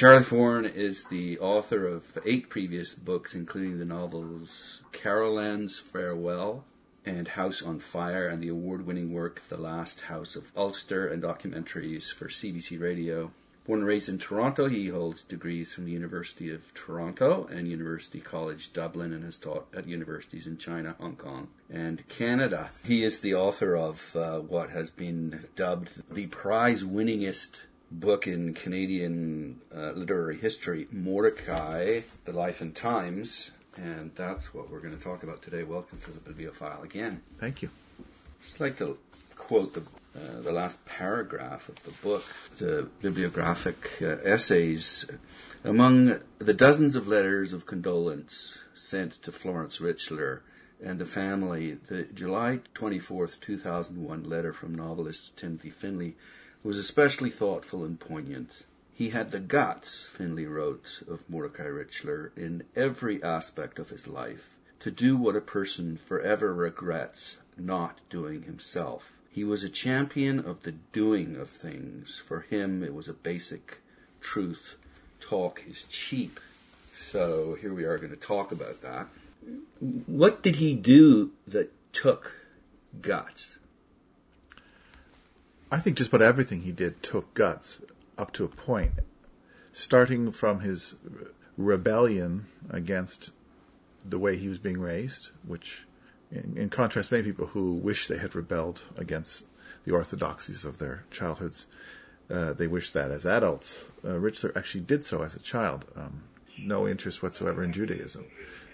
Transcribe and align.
Charlie 0.00 0.24
Foran 0.24 0.74
is 0.74 1.04
the 1.04 1.38
author 1.40 1.86
of 1.86 2.16
eight 2.24 2.48
previous 2.48 2.94
books, 2.94 3.34
including 3.34 3.78
the 3.78 3.84
novels 3.84 4.80
Carolan's 4.92 5.78
Farewell 5.78 6.64
and 7.04 7.28
House 7.28 7.60
on 7.60 7.80
Fire, 7.80 8.26
and 8.26 8.42
the 8.42 8.48
award 8.48 8.86
winning 8.86 9.12
work 9.12 9.42
The 9.50 9.58
Last 9.58 10.00
House 10.00 10.36
of 10.36 10.52
Ulster, 10.56 11.06
and 11.06 11.22
documentaries 11.22 12.10
for 12.10 12.28
CBC 12.28 12.80
Radio. 12.80 13.32
Born 13.66 13.80
and 13.80 13.86
raised 13.86 14.08
in 14.08 14.16
Toronto, 14.16 14.68
he 14.68 14.88
holds 14.88 15.20
degrees 15.20 15.74
from 15.74 15.84
the 15.84 15.92
University 15.92 16.50
of 16.50 16.72
Toronto 16.72 17.46
and 17.52 17.68
University 17.68 18.20
College 18.20 18.72
Dublin 18.72 19.12
and 19.12 19.22
has 19.22 19.36
taught 19.36 19.66
at 19.76 19.86
universities 19.86 20.46
in 20.46 20.56
China, 20.56 20.96
Hong 20.98 21.16
Kong, 21.16 21.48
and 21.68 22.08
Canada. 22.08 22.70
He 22.86 23.04
is 23.04 23.20
the 23.20 23.34
author 23.34 23.76
of 23.76 24.16
uh, 24.16 24.38
what 24.38 24.70
has 24.70 24.90
been 24.90 25.44
dubbed 25.56 25.90
the 26.10 26.26
prize 26.28 26.82
winningest 26.84 27.64
book 27.90 28.26
in 28.26 28.54
Canadian 28.54 29.60
uh, 29.74 29.90
literary 29.92 30.36
history, 30.36 30.86
Mordecai, 30.92 32.00
The 32.24 32.32
Life 32.32 32.60
and 32.60 32.74
Times, 32.74 33.50
and 33.76 34.12
that's 34.14 34.54
what 34.54 34.70
we're 34.70 34.80
going 34.80 34.96
to 34.96 35.00
talk 35.00 35.22
about 35.22 35.42
today. 35.42 35.64
Welcome 35.64 35.98
to 36.04 36.10
the 36.12 36.20
Biblio 36.20 36.52
File 36.52 36.82
again. 36.82 37.22
Thank 37.38 37.62
you. 37.62 37.70
I'd 37.98 38.42
Just 38.42 38.60
like 38.60 38.76
to 38.78 38.98
quote 39.36 39.74
the 39.74 39.82
uh, 40.12 40.40
the 40.40 40.50
last 40.50 40.84
paragraph 40.86 41.68
of 41.68 41.80
the 41.84 41.92
book, 42.02 42.24
the 42.58 42.88
bibliographic 43.00 44.02
uh, 44.02 44.16
essays. 44.24 45.06
Among 45.62 46.18
the 46.38 46.52
dozens 46.52 46.96
of 46.96 47.06
letters 47.06 47.52
of 47.52 47.64
condolence 47.64 48.58
sent 48.74 49.12
to 49.22 49.30
Florence 49.30 49.78
Richler 49.78 50.40
and 50.82 50.98
the 50.98 51.04
family, 51.04 51.74
the 51.86 52.08
July 52.12 52.58
24th, 52.74 53.38
2001 53.40 54.24
letter 54.24 54.52
from 54.52 54.74
novelist 54.74 55.36
Timothy 55.36 55.70
Findley 55.70 56.16
was 56.62 56.76
especially 56.76 57.30
thoughtful 57.30 57.84
and 57.84 57.98
poignant. 57.98 58.50
He 58.92 59.10
had 59.10 59.30
the 59.30 59.40
guts, 59.40 60.02
Findley 60.12 60.46
wrote 60.46 61.02
of 61.08 61.28
Mordecai 61.28 61.64
Richler, 61.64 62.36
in 62.36 62.64
every 62.76 63.22
aspect 63.22 63.78
of 63.78 63.88
his 63.88 64.06
life, 64.06 64.56
to 64.80 64.90
do 64.90 65.16
what 65.16 65.36
a 65.36 65.40
person 65.40 65.96
forever 65.96 66.52
regrets 66.52 67.38
not 67.56 68.00
doing 68.10 68.42
himself. 68.42 69.12
He 69.30 69.44
was 69.44 69.62
a 69.62 69.68
champion 69.68 70.38
of 70.40 70.62
the 70.64 70.72
doing 70.72 71.36
of 71.36 71.48
things. 71.48 72.20
For 72.26 72.40
him, 72.40 72.82
it 72.82 72.94
was 72.94 73.08
a 73.08 73.14
basic 73.14 73.78
truth. 74.20 74.76
Talk 75.20 75.62
is 75.68 75.84
cheap. 75.84 76.40
So 76.98 77.56
here 77.60 77.72
we 77.72 77.84
are 77.84 77.96
going 77.98 78.10
to 78.10 78.16
talk 78.16 78.52
about 78.52 78.82
that. 78.82 79.06
What 80.06 80.42
did 80.42 80.56
he 80.56 80.74
do 80.74 81.30
that 81.46 81.72
took 81.92 82.36
guts? 83.00 83.56
I 85.72 85.78
think 85.78 85.96
just 85.96 86.12
about 86.12 86.22
everything 86.22 86.62
he 86.62 86.72
did 86.72 87.00
took 87.00 87.32
guts 87.34 87.80
up 88.18 88.32
to 88.32 88.44
a 88.44 88.48
point, 88.48 88.92
starting 89.72 90.32
from 90.32 90.60
his 90.60 90.96
rebellion 91.56 92.46
against 92.68 93.30
the 94.04 94.18
way 94.18 94.36
he 94.36 94.48
was 94.48 94.58
being 94.58 94.80
raised, 94.80 95.30
which, 95.46 95.86
in, 96.32 96.56
in 96.56 96.70
contrast, 96.70 97.12
many 97.12 97.22
people 97.22 97.46
who 97.46 97.74
wish 97.74 98.08
they 98.08 98.18
had 98.18 98.34
rebelled 98.34 98.82
against 98.96 99.46
the 99.84 99.92
orthodoxies 99.92 100.64
of 100.64 100.78
their 100.78 101.04
childhoods, 101.10 101.68
uh, 102.28 102.52
they 102.52 102.66
wish 102.66 102.90
that 102.90 103.12
as 103.12 103.24
adults. 103.24 103.90
Uh, 104.04 104.08
Richler 104.08 104.56
actually 104.56 104.82
did 104.82 105.04
so 105.04 105.22
as 105.22 105.36
a 105.36 105.40
child, 105.40 105.84
um, 105.94 106.24
no 106.58 106.88
interest 106.88 107.22
whatsoever 107.22 107.62
in 107.62 107.72
Judaism. 107.72 108.26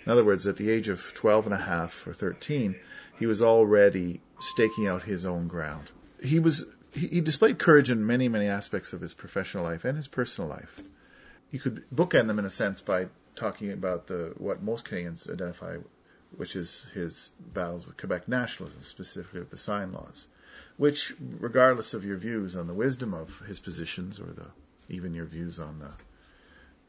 In 0.07 0.13
other 0.13 0.25
words, 0.25 0.47
at 0.47 0.57
the 0.57 0.71
age 0.71 0.89
of 0.89 1.13
12 1.13 1.47
and 1.47 1.55
a 1.55 1.59
half 1.59 2.07
or 2.07 2.15
13, 2.15 2.77
he 3.19 3.27
was 3.27 3.43
already 3.43 4.23
staking 4.41 4.87
out 4.87 5.03
his 5.03 5.27
own 5.27 5.47
ground. 5.47 5.91
He 6.23 6.39
was 6.39 6.65
he, 6.97 7.07
he 7.09 7.21
displayed 7.21 7.59
courage 7.59 7.91
in 7.91 8.07
many, 8.07 8.29
many 8.29 8.47
aspects 8.47 8.93
of 8.93 9.01
his 9.01 9.15
professional 9.15 9.65
life 9.65 9.85
and 9.85 9.97
his 9.97 10.09
personal 10.09 10.51
life. 10.51 10.83
You 11.51 11.61
could 11.61 11.85
bookend 11.95 12.27
them 12.27 12.39
in 12.39 12.45
a 12.45 12.51
sense 12.51 12.81
by 12.81 13.09
talking 13.35 13.71
about 13.71 14.07
the 14.07 14.33
what 14.39 14.63
most 14.63 14.85
Canadians 14.85 15.29
identify, 15.31 15.77
which 16.37 16.57
is 16.57 16.87
his 16.95 17.33
battles 17.53 17.87
with 17.87 17.97
Quebec 17.97 18.27
nationalism, 18.27 18.83
specifically 18.83 19.41
with 19.41 19.51
the 19.51 19.59
sign 19.59 19.93
laws, 19.93 20.27
which, 20.77 21.15
regardless 21.21 21.95
of 21.95 22.05
your 22.05 22.17
views 22.17 22.57
on 22.57 22.67
the 22.67 22.75
wisdom 22.75 23.15
of 23.15 23.41
his 23.41 23.61
positions 23.61 24.19
or 24.19 24.33
the 24.33 24.49
even 24.89 25.15
your 25.15 25.27
views 25.27 25.59
on 25.59 25.79
the, 25.81 25.93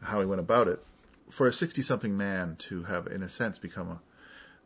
how 0.06 0.20
he 0.20 0.26
went 0.26 0.40
about 0.40 0.68
it, 0.68 0.84
for 1.30 1.48
a 1.48 1.54
sixty-something 1.54 2.16
man 2.16 2.56
to 2.58 2.84
have, 2.84 3.08
in 3.08 3.22
a 3.22 3.30
sense, 3.30 3.60
become 3.60 3.90
a 3.90 4.02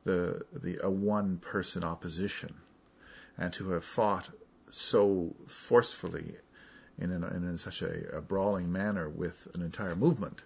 the 0.04 0.46
the 0.54 0.80
a 0.84 0.90
one-person 0.90 1.84
opposition, 1.84 2.56
and 3.38 3.54
to 3.54 3.72
have 3.72 3.84
fought 3.84 4.30
so 4.72 5.36
forcefully 5.46 6.38
in, 6.98 7.12
an, 7.12 7.24
in 7.24 7.58
such 7.58 7.82
a, 7.82 8.16
a, 8.16 8.22
brawling 8.22 8.72
manner 8.72 9.10
with 9.10 9.48
an 9.54 9.62
entire 9.62 9.96
movement 9.96 10.44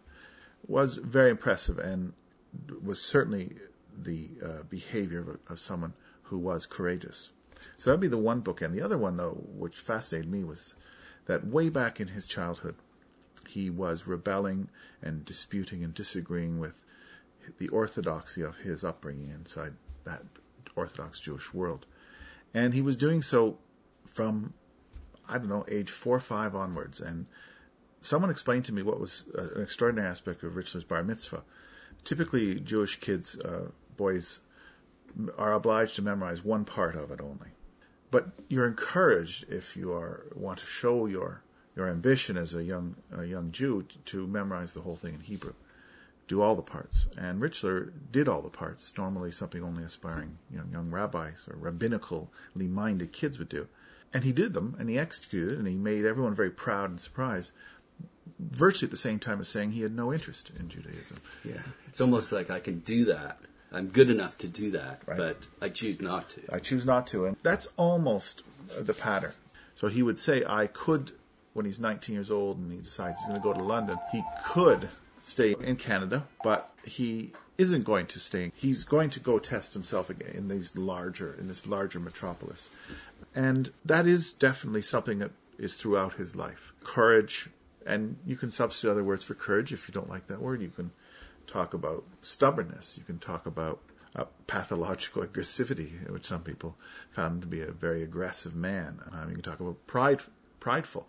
was 0.68 0.96
very 0.96 1.30
impressive 1.30 1.78
and 1.78 2.14
was 2.84 3.02
certainly 3.02 3.56
the 3.96 4.30
uh, 4.44 4.64
behavior 4.70 5.20
of, 5.20 5.52
of, 5.52 5.60
someone 5.60 5.94
who 6.24 6.38
was 6.38 6.66
courageous. 6.66 7.30
So 7.78 7.90
that'd 7.90 8.02
be 8.02 8.08
the 8.08 8.18
one 8.18 8.40
book. 8.42 8.62
And 8.62 8.74
the 8.74 8.82
other 8.82 8.98
one, 8.98 9.18
though, 9.18 9.38
which 9.56 9.78
fascinated 9.78 10.30
me 10.30 10.44
was 10.44 10.76
that 11.28 11.46
way 11.46 11.70
back 11.70 12.00
in 12.00 12.10
his 12.10 12.26
childhood, 12.26 12.76
he 13.48 13.70
was 13.70 14.08
rebelling 14.08 14.70
and 15.02 15.24
disputing 15.24 15.84
and 15.84 15.94
disagreeing 15.94 16.60
with 16.60 16.84
the 17.60 17.68
orthodoxy 17.70 18.42
of 18.42 18.58
his 18.58 18.84
upbringing 18.84 19.30
inside 19.30 19.74
that 20.04 20.24
Orthodox 20.76 21.20
Jewish 21.20 21.54
world. 21.54 21.86
And 22.54 22.74
he 22.74 22.82
was 22.82 22.98
doing 22.98 23.22
so 23.22 23.60
from, 24.16 24.54
I 25.28 25.38
don't 25.38 25.50
know, 25.50 25.66
age 25.68 25.92
four 25.92 26.16
or 26.16 26.22
five 26.22 26.56
onwards. 26.56 27.02
And 27.02 27.26
someone 28.02 28.32
explained 28.32 28.64
to 28.66 28.74
me 28.74 28.82
what 28.82 29.00
was 29.00 29.26
uh, 29.38 29.50
an 29.56 29.62
extraordinary 29.62 30.08
aspect 30.08 30.42
of 30.42 30.54
Richler's 30.54 30.86
bar 30.86 31.04
mitzvah. 31.04 31.44
Typically, 32.06 32.62
Jewish 32.62 33.00
kids, 33.02 33.38
uh, 33.42 33.72
boys, 33.98 34.40
are 35.38 35.52
obliged 35.54 35.96
to 35.96 36.02
memorize 36.02 36.46
one 36.46 36.64
part 36.64 36.96
of 36.96 37.12
it 37.12 37.20
only. 37.20 37.50
But 38.10 38.30
you're 38.48 38.68
encouraged 38.68 39.50
if 39.50 39.76
you 39.76 39.92
are 39.92 40.28
want 40.34 40.60
to 40.60 40.66
show 40.66 41.08
your 41.08 41.42
your 41.76 41.90
ambition 41.90 42.38
as 42.38 42.54
a 42.54 42.64
young 42.64 42.96
a 43.12 43.26
young 43.26 43.52
Jew 43.52 43.86
to 44.06 44.28
memorize 44.28 44.74
the 44.74 44.82
whole 44.82 44.96
thing 44.96 45.16
in 45.16 45.20
Hebrew, 45.20 45.54
do 46.28 46.42
all 46.42 46.56
the 46.56 46.62
parts. 46.62 47.08
And 47.18 47.42
Richler 47.42 47.92
did 48.12 48.30
all 48.30 48.42
the 48.42 48.50
parts. 48.50 48.94
Normally, 48.98 49.32
something 49.32 49.62
only 49.62 49.84
aspiring 49.84 50.38
you 50.50 50.60
know, 50.60 50.64
young 50.72 50.90
rabbis 50.92 51.46
or 51.50 51.58
rabbinically 51.58 52.30
minded 52.56 53.12
kids 53.12 53.38
would 53.40 53.50
do. 53.50 53.68
And 54.16 54.24
he 54.24 54.32
did 54.32 54.54
them, 54.54 54.78
and 54.80 54.90
he 54.90 54.98
executed, 54.98 55.60
and 55.60 55.68
he 55.68 55.76
made 55.76 56.06
everyone 56.06 56.36
very 56.36 56.50
proud 56.50 56.90
and 56.90 57.02
surprised. 57.02 57.52
Virtually 58.40 58.88
at 58.88 58.92
the 58.92 58.96
same 58.96 59.20
time 59.20 59.42
as 59.42 59.50
saying 59.50 59.72
he 59.72 59.82
had 59.82 59.94
no 59.94 60.14
interest 60.14 60.54
in 60.58 60.70
Judaism. 60.70 61.18
Yeah, 61.44 61.60
it's 61.90 62.00
almost 62.00 62.32
like 62.32 62.50
I 62.50 62.62
can 62.62 62.80
do 62.80 63.04
that. 63.06 63.40
I'm 63.74 63.88
good 63.88 64.10
enough 64.10 64.38
to 64.38 64.48
do 64.48 64.72
that, 64.72 65.02
right. 65.06 65.18
but 65.18 65.48
I 65.62 65.68
choose 65.68 66.00
not 66.00 66.30
to. 66.30 66.42
I 66.50 66.60
choose 66.60 66.86
not 66.86 67.08
to, 67.08 67.26
and 67.26 67.36
that's 67.44 67.68
almost 67.76 68.44
the 68.80 68.94
pattern. 68.94 69.34
So 69.74 69.90
he 69.90 70.02
would 70.02 70.18
say, 70.18 70.46
I 70.48 70.68
could, 70.68 71.12
when 71.52 71.66
he's 71.66 71.82
19 71.82 72.16
years 72.16 72.32
old 72.32 72.58
and 72.58 72.72
he 72.72 72.78
decides 72.78 73.20
he's 73.20 73.28
going 73.28 73.42
to 73.42 73.44
go 73.44 73.52
to 73.52 73.62
London, 73.62 73.98
he 74.14 74.24
could 74.46 74.88
stay 75.20 75.56
in 75.60 75.76
Canada, 75.76 76.26
but 76.42 76.72
he 76.86 77.34
isn't 77.58 77.84
going 77.84 78.06
to 78.08 78.20
stay. 78.20 78.52
He's 78.56 78.84
going 78.84 79.10
to 79.12 79.20
go 79.20 79.40
test 79.40 79.74
himself 79.74 80.10
again 80.10 80.32
in 80.34 80.48
these 80.48 80.76
larger, 80.76 81.36
in 81.40 81.48
this 81.48 81.66
larger 81.66 82.00
metropolis. 82.00 82.70
And 83.34 83.72
that 83.84 84.08
is 84.08 84.34
definitely 84.34 84.82
something 84.82 85.20
that 85.20 85.32
is 85.58 85.76
throughout 85.76 86.14
his 86.14 86.36
life. 86.36 86.74
Courage, 86.84 87.50
and 87.86 88.18
you 88.26 88.36
can 88.36 88.50
substitute 88.50 88.92
other 88.92 89.04
words 89.04 89.24
for 89.24 89.34
courage 89.34 89.74
if 89.74 89.88
you 89.88 89.94
don't 89.94 90.10
like 90.10 90.28
that 90.28 90.42
word. 90.42 90.62
You 90.62 90.70
can 90.70 90.92
talk 91.48 91.74
about 91.74 92.04
stubbornness. 92.22 92.98
You 92.98 93.04
can 93.04 93.20
talk 93.20 93.46
about 93.46 93.80
uh, 94.16 94.26
pathological 94.48 95.24
aggressivity, 95.24 96.10
which 96.10 96.26
some 96.26 96.42
people 96.42 96.78
found 97.12 97.42
to 97.42 97.48
be 97.48 97.62
a 97.62 97.72
very 97.72 98.04
aggressive 98.04 98.56
man. 98.56 99.00
Um, 99.12 99.30
you 99.30 99.36
can 99.36 99.44
talk 99.44 99.60
about 99.60 99.86
pride, 99.88 100.22
prideful. 100.60 101.08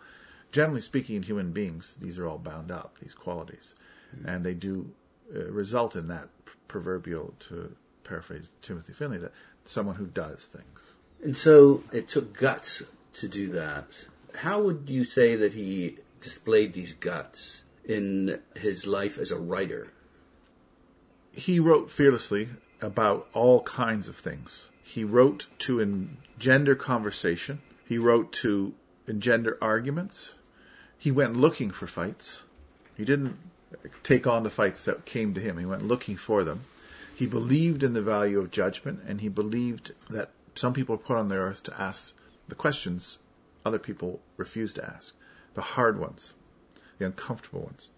Generally 0.51 0.81
speaking, 0.81 1.15
in 1.15 1.23
human 1.23 1.51
beings, 1.51 1.95
these 1.95 2.17
are 2.17 2.27
all 2.27 2.37
bound 2.37 2.71
up, 2.71 2.97
these 2.99 3.13
qualities. 3.13 3.75
Mm-hmm. 4.15 4.29
And 4.29 4.45
they 4.45 4.53
do 4.53 4.91
uh, 5.33 5.51
result 5.51 5.95
in 5.95 6.07
that 6.09 6.29
proverbial, 6.67 7.33
to 7.39 7.75
paraphrase 8.03 8.55
Timothy 8.61 8.93
Findley, 8.93 9.17
that 9.19 9.31
someone 9.65 9.95
who 9.95 10.07
does 10.07 10.47
things. 10.47 10.93
And 11.23 11.35
so 11.35 11.83
it 11.91 12.07
took 12.07 12.37
guts 12.37 12.83
to 13.15 13.27
do 13.27 13.49
that. 13.51 14.05
How 14.35 14.61
would 14.61 14.89
you 14.89 15.03
say 15.03 15.35
that 15.35 15.53
he 15.53 15.97
displayed 16.21 16.73
these 16.73 16.93
guts 16.93 17.63
in 17.85 18.39
his 18.55 18.85
life 18.85 19.17
as 19.17 19.31
a 19.31 19.39
writer? 19.39 19.93
He 21.31 21.59
wrote 21.59 21.89
fearlessly 21.89 22.49
about 22.81 23.27
all 23.33 23.63
kinds 23.63 24.07
of 24.07 24.15
things. 24.15 24.67
He 24.83 25.03
wrote 25.03 25.47
to 25.59 25.79
engender 25.79 26.75
conversation. 26.75 27.61
He 27.87 27.97
wrote 27.97 28.31
to 28.33 28.73
engender 29.07 29.57
arguments. 29.61 30.33
He 30.97 31.11
went 31.11 31.35
looking 31.35 31.71
for 31.71 31.87
fights. 31.87 32.43
He 32.95 33.05
didn't 33.05 33.37
take 34.03 34.25
on 34.25 34.43
the 34.43 34.49
fights 34.49 34.85
that 34.85 35.05
came 35.05 35.33
to 35.33 35.41
him. 35.41 35.57
He 35.57 35.65
went 35.65 35.87
looking 35.87 36.15
for 36.15 36.43
them. 36.43 36.65
He 37.15 37.25
believed 37.25 37.83
in 37.83 37.93
the 37.93 38.01
value 38.01 38.39
of 38.39 38.51
judgment 38.51 39.01
and 39.07 39.21
he 39.21 39.29
believed 39.29 39.93
that 40.09 40.31
some 40.57 40.73
people 40.73 40.95
are 40.95 40.99
put 40.99 41.17
on 41.17 41.29
the 41.29 41.35
earth 41.35 41.63
to 41.63 41.81
ask 41.81 42.15
the 42.47 42.55
questions 42.55 43.17
other 43.65 43.79
people 43.79 44.21
refuse 44.37 44.73
to 44.75 44.85
ask, 44.85 45.13
the 45.53 45.61
hard 45.61 45.99
ones, 45.99 46.33
the 46.97 47.05
uncomfortable 47.05 47.61
ones. 47.61 47.89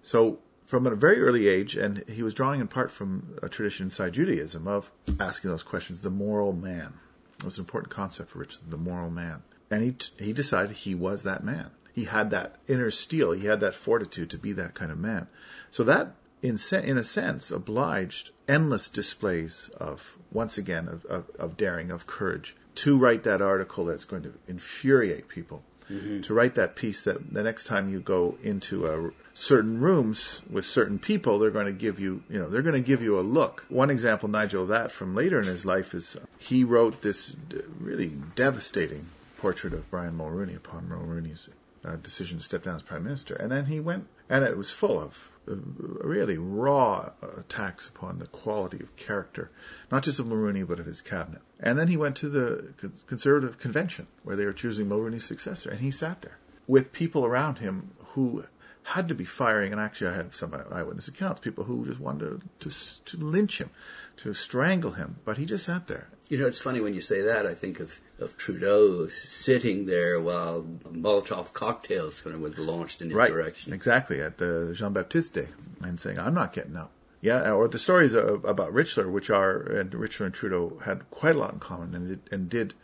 So 0.00 0.38
from 0.64 0.86
a 0.86 0.94
very 0.94 1.20
early 1.20 1.48
age, 1.48 1.76
and 1.76 2.04
he 2.08 2.22
was 2.22 2.34
drawing 2.34 2.60
in 2.60 2.68
part 2.68 2.90
from 2.90 3.36
a 3.42 3.48
tradition 3.48 3.86
inside 3.86 4.14
Judaism 4.14 4.66
of 4.66 4.90
asking 5.20 5.50
those 5.50 5.62
questions, 5.62 6.02
the 6.02 6.10
moral 6.10 6.52
man. 6.52 6.94
It 7.38 7.44
was 7.44 7.58
an 7.58 7.62
important 7.62 7.92
concept 7.92 8.30
for 8.30 8.44
Richler, 8.44 8.70
the 8.70 8.76
moral 8.76 9.10
man. 9.10 9.42
And 9.70 9.82
he, 9.82 10.24
he 10.24 10.32
decided 10.32 10.76
he 10.76 10.94
was 10.94 11.24
that 11.24 11.44
man. 11.44 11.70
He 11.92 12.04
had 12.04 12.30
that 12.30 12.56
inner 12.68 12.90
steel. 12.90 13.32
He 13.32 13.46
had 13.46 13.60
that 13.60 13.74
fortitude 13.74 14.30
to 14.30 14.38
be 14.38 14.52
that 14.52 14.74
kind 14.74 14.90
of 14.90 14.98
man. 14.98 15.28
So 15.70 15.84
that, 15.84 16.14
in, 16.42 16.58
se- 16.58 16.86
in 16.86 16.98
a 16.98 17.04
sense, 17.04 17.50
obliged 17.50 18.30
endless 18.48 18.88
displays 18.88 19.70
of, 19.76 20.18
once 20.30 20.58
again, 20.58 20.88
of, 20.88 21.04
of, 21.06 21.30
of 21.38 21.56
daring, 21.56 21.90
of 21.90 22.06
courage, 22.06 22.56
to 22.74 22.98
write 22.98 23.22
that 23.22 23.40
article 23.40 23.84
that's 23.84 24.04
going 24.04 24.22
to 24.22 24.34
infuriate 24.48 25.28
people. 25.28 25.62
Mm-hmm. 25.90 26.20
To 26.22 26.34
write 26.34 26.54
that 26.54 26.76
piece 26.76 27.04
that 27.04 27.34
the 27.34 27.42
next 27.42 27.64
time 27.64 27.90
you 27.90 28.00
go 28.00 28.36
into 28.42 28.86
a 28.86 29.10
certain 29.34 29.80
rooms 29.80 30.40
with 30.48 30.64
certain 30.64 30.98
people, 30.98 31.38
they're 31.38 31.50
going 31.50 31.66
to 31.66 31.72
give 31.72 31.98
you, 31.98 32.22
you 32.30 32.38
know, 32.38 32.48
they're 32.48 32.62
going 32.62 32.74
to 32.74 32.80
give 32.80 33.02
you 33.02 33.18
a 33.18 33.20
look. 33.20 33.66
One 33.68 33.90
example, 33.90 34.28
Nigel, 34.28 34.62
of 34.62 34.68
that 34.68 34.92
from 34.92 35.14
later 35.14 35.40
in 35.40 35.46
his 35.46 35.66
life 35.66 35.92
is 35.92 36.16
he 36.38 36.64
wrote 36.64 37.02
this 37.02 37.34
really 37.78 38.12
devastating 38.36 39.06
portrait 39.38 39.74
of 39.74 39.90
Brian 39.90 40.16
Mulroney 40.16 40.56
upon 40.56 40.88
Mulroney's 40.88 41.50
uh, 41.84 41.96
decision 41.96 42.38
to 42.38 42.44
step 42.44 42.62
down 42.62 42.76
as 42.76 42.82
prime 42.82 43.02
minister, 43.02 43.34
and 43.34 43.50
then 43.50 43.66
he 43.66 43.80
went, 43.80 44.06
and 44.32 44.44
it 44.44 44.56
was 44.56 44.70
full 44.70 44.98
of 44.98 45.28
uh, 45.46 45.56
really 46.02 46.38
raw 46.38 47.10
attacks 47.36 47.86
upon 47.86 48.18
the 48.18 48.26
quality 48.26 48.80
of 48.80 48.96
character, 48.96 49.50
not 49.90 50.02
just 50.02 50.18
of 50.18 50.24
Mulroney 50.24 50.66
but 50.66 50.80
of 50.80 50.86
his 50.86 51.02
cabinet. 51.02 51.42
And 51.60 51.78
then 51.78 51.88
he 51.88 51.98
went 51.98 52.16
to 52.16 52.30
the 52.30 52.72
Conservative 53.06 53.58
convention 53.58 54.06
where 54.22 54.34
they 54.34 54.46
were 54.46 54.54
choosing 54.54 54.86
Mulroney's 54.86 55.26
successor, 55.26 55.70
and 55.70 55.80
he 55.80 55.90
sat 55.90 56.22
there 56.22 56.38
with 56.66 56.92
people 56.94 57.26
around 57.26 57.58
him 57.58 57.90
who 58.14 58.44
had 58.84 59.06
to 59.08 59.14
be 59.14 59.26
firing. 59.26 59.70
And 59.70 59.80
actually, 59.80 60.08
I 60.08 60.16
had 60.16 60.34
some 60.34 60.54
eyewitness 60.70 61.08
accounts, 61.08 61.40
people 61.40 61.64
who 61.64 61.84
just 61.84 62.00
wanted 62.00 62.40
to, 62.60 62.70
to, 62.70 63.04
to 63.04 63.16
lynch 63.18 63.60
him, 63.60 63.68
to 64.16 64.32
strangle 64.32 64.92
him, 64.92 65.16
but 65.26 65.36
he 65.36 65.44
just 65.44 65.66
sat 65.66 65.88
there. 65.88 66.08
You 66.28 66.38
know, 66.38 66.46
it's 66.46 66.58
funny 66.58 66.80
when 66.80 66.94
you 66.94 67.02
say 67.02 67.20
that. 67.20 67.44
I 67.44 67.54
think 67.54 67.80
of, 67.80 68.00
of 68.22 68.36
Trudeau 68.36 69.08
sitting 69.08 69.86
there 69.86 70.20
while 70.20 70.62
Molotov 70.90 71.52
cocktails 71.52 72.20
kind 72.20 72.36
of 72.36 72.42
was 72.42 72.58
launched 72.58 73.02
in 73.02 73.10
his 73.10 73.16
right, 73.16 73.30
direction. 73.30 73.72
Exactly, 73.72 74.20
at 74.20 74.38
the 74.38 74.72
Jean 74.74 74.92
Baptiste 74.92 75.34
Day, 75.34 75.48
and 75.82 75.98
saying, 76.00 76.18
I'm 76.18 76.34
not 76.34 76.52
getting 76.52 76.76
up. 76.76 76.92
Yeah, 77.20 77.52
or 77.52 77.68
the 77.68 77.78
stories 77.78 78.14
about 78.14 78.72
Richler, 78.72 79.10
which 79.10 79.30
are, 79.30 79.60
and 79.60 79.92
Richler 79.92 80.26
and 80.26 80.34
Trudeau 80.34 80.80
had 80.84 81.08
quite 81.10 81.36
a 81.36 81.38
lot 81.38 81.52
in 81.52 81.60
common 81.60 81.94
and 81.94 82.08
did, 82.08 82.20
and 82.32 82.48
did 82.48 82.74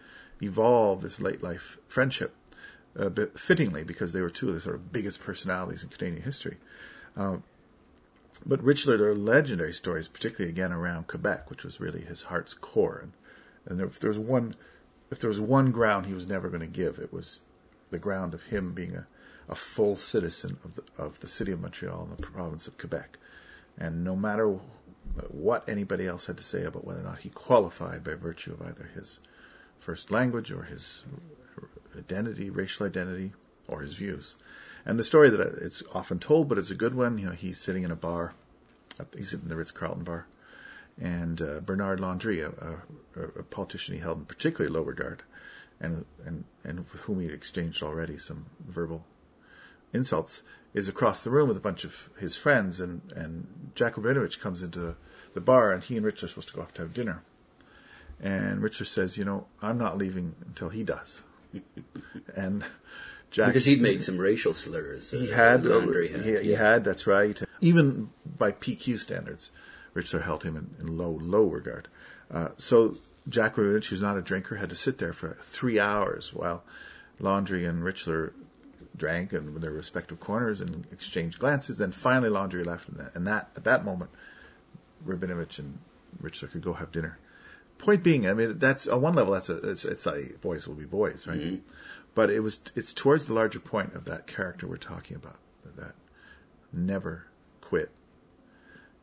evolve 0.41 1.03
this 1.03 1.21
late 1.21 1.43
life 1.43 1.79
friendship 1.89 2.35
uh, 2.99 3.11
fittingly 3.37 3.83
because 3.83 4.13
they 4.13 4.21
were 4.21 4.31
two 4.31 4.49
of 4.49 4.55
the 4.55 4.61
sort 4.61 4.77
of 4.77 4.93
biggest 4.93 5.21
personalities 5.21 5.83
in 5.83 5.89
Canadian 5.89 6.23
history. 6.23 6.57
Uh, 7.17 7.39
but 8.47 8.63
Richler, 8.63 8.99
there 8.99 9.09
are 9.09 9.17
legendary 9.17 9.73
stories, 9.73 10.07
particularly 10.07 10.51
again 10.51 10.73
around 10.73 11.09
Quebec, 11.09 11.51
which 11.51 11.65
was 11.65 11.81
really 11.81 12.03
his 12.03 12.23
heart's 12.23 12.55
core. 12.55 13.01
And, 13.03 13.13
and 13.67 13.81
if 13.81 13.99
there 13.99 14.11
was 14.11 14.19
one, 14.19 14.55
if 15.11 15.19
there 15.19 15.29
was 15.29 15.41
one 15.41 15.71
ground 15.71 16.07
he 16.07 16.15
was 16.15 16.29
never 16.29 16.49
going 16.49 16.61
to 16.61 16.67
give, 16.67 16.99
it 16.99 17.13
was 17.13 17.41
the 17.91 17.99
ground 17.99 18.35
of 18.35 18.45
him 18.45 18.73
being 18.73 18.95
a, 18.95 19.07
a 19.49 19.55
full 19.55 19.97
citizen 19.97 20.59
of 20.65 20.75
the 20.75 20.83
of 20.97 21.21
the 21.21 21.29
city 21.29 21.53
of 21.53 21.61
Montreal 21.61 22.03
and 22.03 22.17
the 22.17 22.23
province 22.23 22.67
of 22.67 22.79
Quebec. 22.79 23.19
And 23.79 24.05
no 24.05 24.17
matter 24.17 24.59
what 25.29 25.69
anybody 25.69 26.07
else 26.07 26.27
had 26.27 26.37
to 26.37 26.43
say 26.43 26.65
about 26.65 26.85
whether 26.85 27.01
or 27.01 27.05
not 27.05 27.21
he 27.21 27.31
qualified 27.31 28.05
by 28.05 28.15
virtue 28.15 28.53
of 28.53 28.63
either 28.63 28.91
his 28.95 29.21
first 29.79 30.11
language 30.11 30.51
or 30.51 30.65
his 30.65 31.03
identity, 31.97 32.51
racial 32.51 32.87
identity, 32.87 33.33
or 33.67 33.81
his 33.81 33.95
views. 33.95 34.35
And 34.85 34.99
the 34.99 35.05
story 35.05 35.31
that 35.31 35.41
it's 35.41 35.83
often 35.93 36.19
told, 36.19 36.49
but 36.49 36.59
it's 36.59 36.71
a 36.71 36.75
good 36.75 36.95
one. 36.95 37.19
You 37.19 37.27
know, 37.27 37.33
he's 37.33 37.61
sitting 37.61 37.83
in 37.83 37.91
a 37.91 37.97
bar. 37.97 38.35
He's 39.17 39.35
in 39.35 39.49
the 39.49 39.57
Ritz 39.57 39.71
Carlton 39.71 40.05
bar, 40.05 40.27
and 41.01 41.41
uh, 41.41 41.61
Bernard 41.61 42.01
Landry, 42.01 42.41
a, 42.41 42.49
a, 42.49 42.83
a, 43.25 43.43
politician 43.43 43.95
he 43.95 44.01
held 44.01 44.19
in 44.19 44.25
particularly 44.25 44.75
low 44.75 44.83
regard, 44.83 45.23
and 45.81 46.05
and 46.25 46.45
and 46.65 46.79
with 46.79 47.01
whom 47.03 47.21
he 47.21 47.27
exchanged 47.27 47.83
already 47.83 48.19
some 48.19 48.47
verbal 48.67 49.05
insults, 49.93 50.43
is 50.75 50.89
across 50.89 51.21
the 51.21 51.31
room 51.31 51.49
with 51.49 51.57
a 51.57 51.61
bunch 51.61 51.85
of 51.85 52.09
his 52.19 52.37
friends, 52.37 52.81
and 52.81 53.01
and 53.15 53.71
Jack 53.75 53.95
Rabinovitch 53.95 54.41
comes 54.41 54.63
into 54.63 54.79
the, 54.79 54.97
the 55.35 55.41
bar, 55.41 55.73
and 55.73 55.83
he 55.83 55.97
and 55.97 56.05
Richler 56.05 56.29
supposed 56.29 56.49
to 56.49 56.55
go 56.55 56.63
off 56.63 56.75
to 56.75 56.83
have 56.83 56.95
dinner. 56.95 57.23
And 58.21 58.61
Richler 58.61 58.87
says, 58.87 59.17
you 59.17 59.25
know, 59.25 59.47
I'm 59.63 59.79
not 59.79 59.97
leaving 59.97 60.35
until 60.45 60.71
he 60.71 60.83
does. 60.83 61.23
and 62.37 62.65
Jack, 63.31 63.49
because 63.49 63.65
he'd 63.65 63.81
made 63.81 64.03
some 64.03 64.19
racial 64.19 64.55
slurs. 64.55 65.11
He 65.11 65.33
uh, 65.33 65.37
had, 65.37 65.67
uh, 65.67 65.77
Landry 65.77 66.09
had. 66.09 66.25
He, 66.25 66.37
he 66.39 66.53
had. 66.53 66.85
That's 66.85 67.07
right. 67.07 67.41
Even 67.61 68.11
by 68.39 68.53
PQ 68.53 68.99
standards, 68.99 69.51
Richler 69.95 70.23
held 70.23 70.45
him 70.45 70.57
in, 70.57 70.75
in 70.81 70.97
low, 70.97 71.19
low 71.21 71.45
regard. 71.45 71.89
Uh, 72.31 72.49
so 72.57 72.95
Jack 73.29 73.57
Rabinovitch, 73.57 73.87
who's 73.87 74.03
not 74.03 74.17
a 74.17 74.23
drinker, 74.23 74.57
had 74.57 74.71
to 74.71 74.77
sit 74.77 74.99
there 74.99 75.13
for 75.13 75.37
three 75.43 75.79
hours 75.79 76.33
while 76.33 76.65
Landry 77.21 77.65
and 77.65 77.83
Richler 77.83 78.33
drank 78.97 79.33
in 79.33 79.61
their 79.61 79.71
respective 79.71 80.19
corners 80.19 80.61
and 80.61 80.87
exchanged 80.93 81.39
glances. 81.39 81.79
Then 81.79 81.93
finally, 81.93 82.29
Landry 82.31 82.65
left, 82.65 82.89
and 82.89 82.99
that, 82.99 83.15
and 83.15 83.27
that 83.27 83.51
at 83.57 83.65
that 83.65 83.85
moment, 83.85 84.11
Rabinovitch 85.07 85.59
and 85.59 85.79
Richler 86.23 86.51
could 86.51 86.63
go 86.63 86.73
have 86.75 86.91
dinner 86.91 87.19
point 87.79 88.03
being, 88.03 88.27
I 88.27 88.35
mean, 88.35 88.59
that's 88.59 88.87
on 88.87 89.01
one 89.01 89.15
level, 89.15 89.33
that's 89.33 89.49
a, 89.49 89.57
it's, 89.71 89.85
it's 89.85 90.05
like 90.05 90.41
boys 90.41 90.69
will 90.69 90.75
be 90.75 90.85
boys, 90.85 91.27
right? 91.27 91.39
Mm-hmm. 91.39 91.63
But 92.15 92.31
it 92.31 92.41
was, 92.41 92.61
it's 92.75 92.93
towards 92.93 93.27
the 93.27 93.35
larger 93.35 93.61
point 93.61 93.95
of 93.95 94.05
that 94.05 94.27
character 94.27 94.67
we're 94.67 94.77
talking 94.77 95.17
about, 95.17 95.39
that 95.77 95.95
never 96.73 97.27
quit 97.61 97.91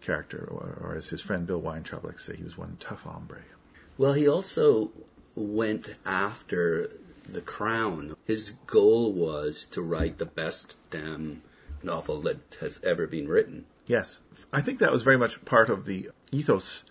character, 0.02 0.48
or, 0.52 0.78
or 0.82 0.96
as 0.96 1.10
his 1.10 1.22
friend 1.22 1.48
Bill 1.48 1.62
Weintraub 1.62 2.04
likes 2.04 2.26
to 2.26 2.32
say, 2.32 2.38
he 2.38 2.44
was 2.44 2.58
one 2.58 2.78
tough 2.80 3.04
hombre. 3.04 3.42
Well, 3.98 4.14
he 4.14 4.28
also 4.28 4.92
went 5.36 5.96
after 6.06 6.90
the 7.28 7.42
crown. 7.42 8.16
His 8.26 8.52
goal 8.68 9.12
was 9.12 9.66
to 9.72 9.82
write 9.82 10.18
the 10.18 10.26
best 10.26 10.76
damn 10.90 11.42
novel 11.84 12.22
that 12.22 12.58
has 12.62 12.80
ever 12.84 13.08
been 13.08 13.28
written. 13.28 13.66
Yes. 13.88 14.20
I 14.52 14.62
think 14.62 14.80
that 14.80 14.92
was 14.92 15.04
very 15.04 15.18
much 15.18 15.44
part 15.46 15.70
of 15.70 15.86
the 15.86 16.10
ethos 16.32 16.84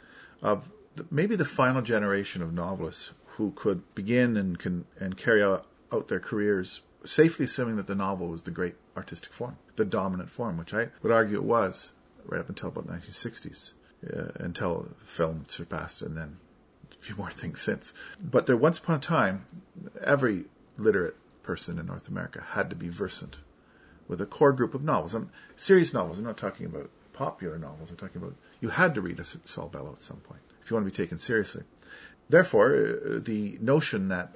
of 0.43 0.71
maybe 1.11 1.37
the 1.37 1.45
final 1.45 1.83
generation 1.83 2.43
of 2.43 2.53
novelists 2.53 3.11
who 3.37 3.51
could 3.53 3.95
begin 3.95 4.37
and 4.37 4.59
can 4.59 4.85
and 4.99 5.17
carry 5.17 5.43
out, 5.43 5.67
out 5.93 6.09
their 6.09 6.21
careers 6.21 6.81
safely 7.05 7.45
assuming 7.45 7.77
that 7.77 7.87
the 7.87 7.95
novel 7.95 8.29
was 8.29 8.43
the 8.43 8.51
great 8.51 8.77
artistic 8.97 9.33
form, 9.33 9.59
the 9.77 9.85
dominant 9.85 10.31
form, 10.31 10.57
which 10.57 10.73
I 10.73 10.89
would 11.03 11.13
argue 11.13 11.37
it 11.37 11.45
was 11.45 11.93
right 12.25 12.41
up 12.41 12.49
until 12.49 12.69
about 12.69 12.87
the 12.87 12.95
1960s, 12.95 13.75
uh, 14.11 14.31
until 14.37 14.89
film 15.05 15.45
surpassed 15.49 16.01
and 16.01 16.17
then 16.17 16.39
few 17.05 17.17
more 17.17 17.31
things 17.31 17.61
since. 17.61 17.93
But 18.21 18.47
there, 18.47 18.57
once 18.57 18.79
upon 18.79 18.97
a 18.97 19.01
time, 19.01 19.47
every 20.03 20.45
literate 20.79 21.17
person 21.43 21.79
in 21.79 21.87
North 21.87 22.09
America 22.09 22.43
had 22.53 22.71
to 22.71 22.77
be 22.77 22.89
versant 22.89 23.39
with 24.09 24.21
a 24.21 24.27
core 24.27 24.53
group 24.53 24.75
of 24.75 24.83
novels. 24.83 25.15
I'm, 25.15 25.31
serious 25.57 25.93
novels. 25.93 26.19
I'm 26.19 26.25
not 26.25 26.37
talking 26.37 26.67
about 26.67 26.91
popular 27.13 27.59
novels. 27.59 27.91
I'm 27.91 27.97
talking 27.97 28.23
about 28.23 28.35
you 28.61 28.71
had 28.71 28.95
to 28.95 29.01
read 29.01 29.21
a 29.21 29.25
Saul 29.25 29.69
Bellow 29.69 29.93
at 29.93 30.03
some 30.03 30.19
point 30.19 30.41
if 30.63 30.71
you 30.71 30.75
want 30.75 30.87
to 30.87 30.91
be 30.91 31.05
taken 31.05 31.19
seriously. 31.19 31.63
Therefore, 32.29 32.75
uh, 32.75 33.21
the 33.23 33.59
notion 33.61 34.09
that 34.09 34.35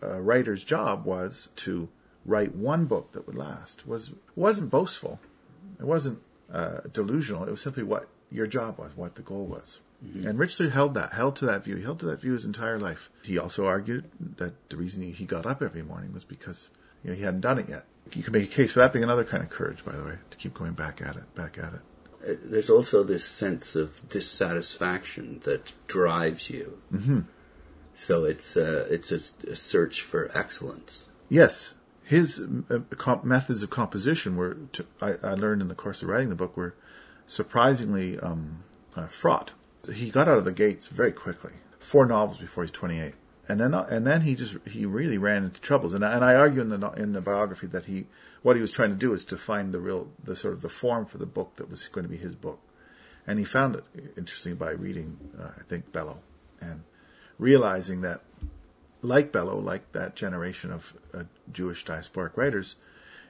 a, 0.00 0.06
a 0.06 0.22
writer's 0.22 0.64
job 0.64 1.04
was 1.04 1.50
to 1.56 1.88
write 2.24 2.54
one 2.54 2.86
book 2.86 3.12
that 3.12 3.26
would 3.26 3.36
last 3.36 3.86
was 3.86 4.12
wasn't 4.34 4.70
boastful. 4.70 5.20
It 5.78 5.84
wasn't 5.84 6.20
uh, 6.52 6.80
delusional. 6.92 7.44
It 7.44 7.50
was 7.50 7.60
simply 7.60 7.82
what 7.82 8.08
your 8.30 8.46
job 8.46 8.78
was, 8.78 8.96
what 8.96 9.14
the 9.14 9.22
goal 9.22 9.46
was. 9.46 9.80
Mm-hmm. 10.04 10.28
And 10.28 10.38
Richler 10.38 10.70
held 10.70 10.94
that, 10.94 11.12
held 11.12 11.36
to 11.36 11.46
that 11.46 11.64
view. 11.64 11.76
He 11.76 11.82
held 11.82 12.00
to 12.00 12.06
that 12.06 12.20
view 12.20 12.32
his 12.32 12.44
entire 12.44 12.78
life. 12.78 13.10
He 13.24 13.38
also 13.38 13.66
argued 13.66 14.04
that 14.36 14.70
the 14.70 14.76
reason 14.76 15.02
he, 15.02 15.10
he 15.10 15.24
got 15.24 15.44
up 15.44 15.60
every 15.60 15.82
morning 15.82 16.12
was 16.12 16.24
because 16.24 16.70
you 17.02 17.10
know, 17.10 17.16
he 17.16 17.22
hadn't 17.22 17.40
done 17.40 17.58
it 17.58 17.68
yet. 17.68 17.84
You 18.14 18.22
can 18.22 18.32
make 18.32 18.44
a 18.44 18.54
case 18.54 18.72
for 18.72 18.78
that 18.78 18.92
being 18.92 19.02
another 19.02 19.24
kind 19.24 19.42
of 19.42 19.50
courage, 19.50 19.84
by 19.84 19.92
the 19.92 20.04
way, 20.04 20.18
to 20.30 20.36
keep 20.38 20.54
going 20.54 20.72
back 20.72 21.02
at 21.02 21.16
it, 21.16 21.34
back 21.34 21.58
at 21.58 21.74
it 21.74 21.80
there's 22.20 22.70
also 22.70 23.02
this 23.02 23.24
sense 23.24 23.76
of 23.76 24.06
dissatisfaction 24.08 25.40
that 25.44 25.72
drives 25.86 26.50
you. 26.50 26.78
Mm-hmm. 26.92 27.20
So 27.94 28.24
it's 28.24 28.56
a, 28.56 28.92
it's 28.92 29.12
a, 29.12 29.50
a, 29.50 29.56
search 29.56 30.02
for 30.02 30.30
excellence. 30.36 31.08
Yes, 31.28 31.74
his 32.04 32.40
uh, 32.70 32.80
comp- 32.90 33.24
methods 33.24 33.62
of 33.62 33.70
composition 33.70 34.36
were 34.36 34.56
to, 34.72 34.86
I, 35.00 35.14
I, 35.22 35.34
learned 35.34 35.62
in 35.62 35.68
the 35.68 35.74
course 35.74 36.02
of 36.02 36.08
writing 36.08 36.28
the 36.28 36.36
book 36.36 36.56
were 36.56 36.74
surprisingly 37.26 38.18
um, 38.18 38.62
uh, 38.94 39.06
fraught. 39.06 39.52
He 39.92 40.10
got 40.10 40.28
out 40.28 40.38
of 40.38 40.44
the 40.44 40.52
gates 40.52 40.88
very 40.88 41.12
quickly. 41.12 41.52
Four 41.78 42.06
novels 42.06 42.38
before 42.38 42.64
he's 42.64 42.72
28 42.72 43.14
and 43.48 43.60
then 43.60 43.72
and 43.72 44.06
then 44.06 44.22
he 44.22 44.34
just 44.34 44.56
he 44.66 44.84
really 44.84 45.16
ran 45.16 45.44
into 45.44 45.60
troubles 45.60 45.94
and 45.94 46.04
and 46.04 46.24
I 46.24 46.34
argue 46.34 46.60
in 46.60 46.68
the 46.68 46.90
in 46.92 47.12
the 47.12 47.20
biography 47.20 47.66
that 47.68 47.86
he 47.86 48.06
what 48.42 48.56
he 48.56 48.62
was 48.62 48.70
trying 48.70 48.90
to 48.90 48.96
do 48.96 49.12
is 49.14 49.24
to 49.26 49.36
find 49.36 49.72
the 49.72 49.78
real 49.78 50.08
the 50.22 50.36
sort 50.36 50.54
of 50.54 50.60
the 50.60 50.68
form 50.68 51.06
for 51.06 51.18
the 51.18 51.26
book 51.26 51.56
that 51.56 51.70
was 51.70 51.86
going 51.88 52.04
to 52.04 52.10
be 52.10 52.18
his 52.18 52.34
book 52.34 52.60
and 53.26 53.38
he 53.38 53.44
found 53.44 53.76
it 53.76 53.84
interesting 54.16 54.56
by 54.56 54.70
reading 54.70 55.16
uh, 55.40 55.50
I 55.58 55.62
think 55.62 55.92
Bellow 55.92 56.18
and 56.60 56.82
realizing 57.38 58.02
that 58.02 58.20
like 59.00 59.32
Bellow 59.32 59.58
like 59.58 59.92
that 59.92 60.14
generation 60.14 60.70
of 60.72 60.94
uh, 61.14 61.22
Jewish 61.50 61.84
diasporic 61.84 62.36
writers 62.36 62.76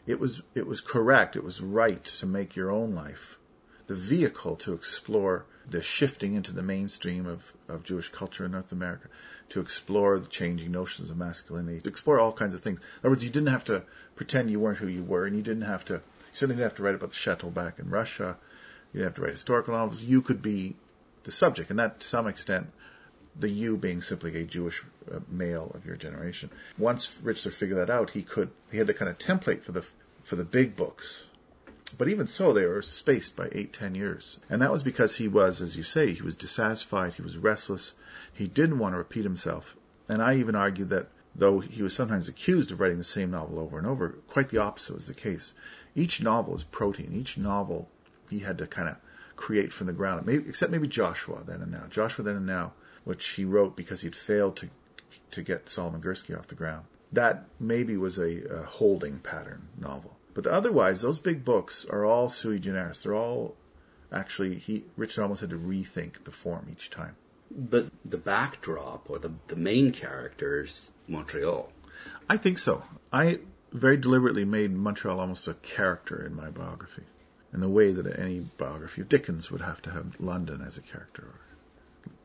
it 0.08 0.18
was 0.18 0.40
it 0.54 0.66
was 0.66 0.80
correct. 0.80 1.36
It 1.36 1.44
was 1.44 1.60
right 1.60 2.02
to 2.02 2.26
make 2.26 2.56
your 2.56 2.70
own 2.72 2.94
life 2.94 3.38
the 3.86 3.94
vehicle 3.94 4.56
to 4.56 4.72
explore 4.72 5.44
the 5.70 5.82
shifting 5.82 6.34
into 6.34 6.52
the 6.52 6.62
mainstream 6.62 7.26
of, 7.26 7.52
of 7.68 7.84
Jewish 7.84 8.08
culture 8.08 8.44
in 8.44 8.52
North 8.52 8.72
America, 8.72 9.08
to 9.50 9.60
explore 9.60 10.18
the 10.18 10.28
changing 10.28 10.72
notions 10.72 11.10
of 11.10 11.16
masculinity, 11.16 11.80
to 11.80 11.88
explore 11.88 12.18
all 12.18 12.32
kinds 12.32 12.54
of 12.54 12.60
things. 12.60 12.78
In 12.78 12.84
other 13.00 13.10
words, 13.10 13.24
you 13.24 13.30
didn't 13.30 13.48
have 13.48 13.64
to 13.64 13.82
pretend 14.16 14.50
you 14.50 14.60
weren't 14.60 14.78
who 14.78 14.88
you 14.88 15.02
were, 15.02 15.26
and 15.26 15.36
you 15.36 15.42
didn't 15.42 15.62
have 15.62 15.84
to. 15.86 15.94
You 15.94 16.00
certainly 16.32 16.56
didn't 16.56 16.70
have 16.70 16.76
to 16.76 16.82
write 16.82 16.94
about 16.94 17.10
the 17.10 17.16
shtetl 17.16 17.52
back 17.52 17.78
in 17.78 17.90
Russia. 17.90 18.36
You 18.92 18.98
didn't 18.98 19.10
have 19.10 19.16
to 19.16 19.22
write 19.22 19.32
historical 19.32 19.74
novels. 19.74 20.04
You 20.04 20.22
could 20.22 20.42
be 20.42 20.76
the 21.24 21.30
subject, 21.30 21.70
and 21.70 21.78
that 21.78 22.00
to 22.00 22.06
some 22.06 22.26
extent, 22.26 22.68
the 23.38 23.48
you 23.48 23.76
being 23.76 24.00
simply 24.00 24.36
a 24.36 24.44
Jewish 24.44 24.84
uh, 25.12 25.20
male 25.28 25.70
of 25.74 25.86
your 25.86 25.96
generation. 25.96 26.50
Once 26.76 27.18
Richler 27.22 27.52
figured 27.52 27.78
that 27.78 27.90
out, 27.90 28.10
he 28.10 28.22
could 28.22 28.50
he 28.70 28.78
had 28.78 28.86
the 28.86 28.94
kind 28.94 29.10
of 29.10 29.18
template 29.18 29.62
for 29.62 29.72
the 29.72 29.86
for 30.24 30.36
the 30.36 30.44
big 30.44 30.76
books. 30.76 31.24
But 31.96 32.08
even 32.08 32.26
so, 32.26 32.52
they 32.52 32.66
were 32.66 32.82
spaced 32.82 33.34
by 33.34 33.48
eight, 33.52 33.72
ten 33.72 33.94
years. 33.94 34.38
And 34.50 34.60
that 34.60 34.72
was 34.72 34.82
because 34.82 35.16
he 35.16 35.26
was, 35.26 35.60
as 35.60 35.76
you 35.76 35.82
say, 35.82 36.12
he 36.12 36.22
was 36.22 36.36
dissatisfied, 36.36 37.14
he 37.14 37.22
was 37.22 37.38
restless, 37.38 37.92
he 38.32 38.46
didn't 38.46 38.78
want 38.78 38.92
to 38.92 38.98
repeat 38.98 39.24
himself. 39.24 39.76
And 40.08 40.22
I 40.22 40.34
even 40.34 40.54
argued 40.54 40.90
that 40.90 41.08
though 41.34 41.60
he 41.60 41.82
was 41.82 41.94
sometimes 41.94 42.28
accused 42.28 42.70
of 42.72 42.80
writing 42.80 42.98
the 42.98 43.04
same 43.04 43.30
novel 43.30 43.58
over 43.58 43.78
and 43.78 43.86
over, 43.86 44.18
quite 44.26 44.50
the 44.50 44.58
opposite 44.58 44.94
was 44.94 45.06
the 45.06 45.14
case. 45.14 45.54
Each 45.94 46.22
novel 46.22 46.54
is 46.56 46.64
protein. 46.64 47.12
Each 47.12 47.36
novel 47.36 47.88
he 48.28 48.40
had 48.40 48.58
to 48.58 48.66
kind 48.66 48.88
of 48.88 48.96
create 49.36 49.72
from 49.72 49.86
the 49.86 49.92
ground, 49.92 50.26
maybe, 50.26 50.48
except 50.48 50.72
maybe 50.72 50.88
Joshua 50.88 51.42
then 51.46 51.62
and 51.62 51.70
now. 51.70 51.84
Joshua 51.88 52.24
then 52.24 52.36
and 52.36 52.46
now, 52.46 52.72
which 53.04 53.26
he 53.30 53.44
wrote 53.44 53.76
because 53.76 54.02
he'd 54.02 54.16
failed 54.16 54.56
to 54.56 54.68
to 55.30 55.42
get 55.42 55.68
Solomon 55.68 56.00
Gursky 56.00 56.36
off 56.38 56.48
the 56.48 56.54
ground. 56.54 56.84
That 57.12 57.44
maybe 57.58 57.96
was 57.96 58.18
a, 58.18 58.44
a 58.60 58.62
holding 58.64 59.20
pattern 59.20 59.68
novel. 59.78 60.16
But 60.38 60.46
otherwise, 60.46 61.00
those 61.00 61.18
big 61.18 61.44
books 61.44 61.84
are 61.90 62.04
all 62.04 62.28
sui 62.28 62.60
generis. 62.60 63.02
They're 63.02 63.12
all 63.12 63.56
actually 64.12 64.54
he 64.54 64.84
Richler 64.96 65.24
almost 65.24 65.40
had 65.40 65.50
to 65.50 65.58
rethink 65.58 66.22
the 66.22 66.30
form 66.30 66.68
each 66.70 66.90
time. 66.90 67.16
But 67.50 67.86
the 68.04 68.18
backdrop 68.18 69.10
or 69.10 69.18
the 69.18 69.32
the 69.48 69.56
main 69.56 69.90
character 69.90 70.62
is 70.62 70.92
Montreal. 71.08 71.72
I 72.30 72.36
think 72.36 72.58
so. 72.58 72.84
I 73.12 73.40
very 73.72 73.96
deliberately 73.96 74.44
made 74.44 74.70
Montreal 74.70 75.18
almost 75.18 75.48
a 75.48 75.54
character 75.54 76.24
in 76.24 76.36
my 76.36 76.50
biography, 76.50 77.02
in 77.52 77.58
the 77.58 77.68
way 77.68 77.90
that 77.90 78.16
any 78.16 78.46
biography 78.58 79.00
of 79.00 79.08
Dickens 79.08 79.50
would 79.50 79.62
have 79.62 79.82
to 79.82 79.90
have 79.90 80.20
London 80.20 80.62
as 80.64 80.78
a 80.78 80.82
character, 80.82 81.22
or 81.24 81.40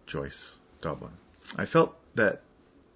Joyce, 0.05 0.53
Dublin. 0.82 1.13
I 1.58 1.65
felt 1.65 1.96
that 2.13 2.43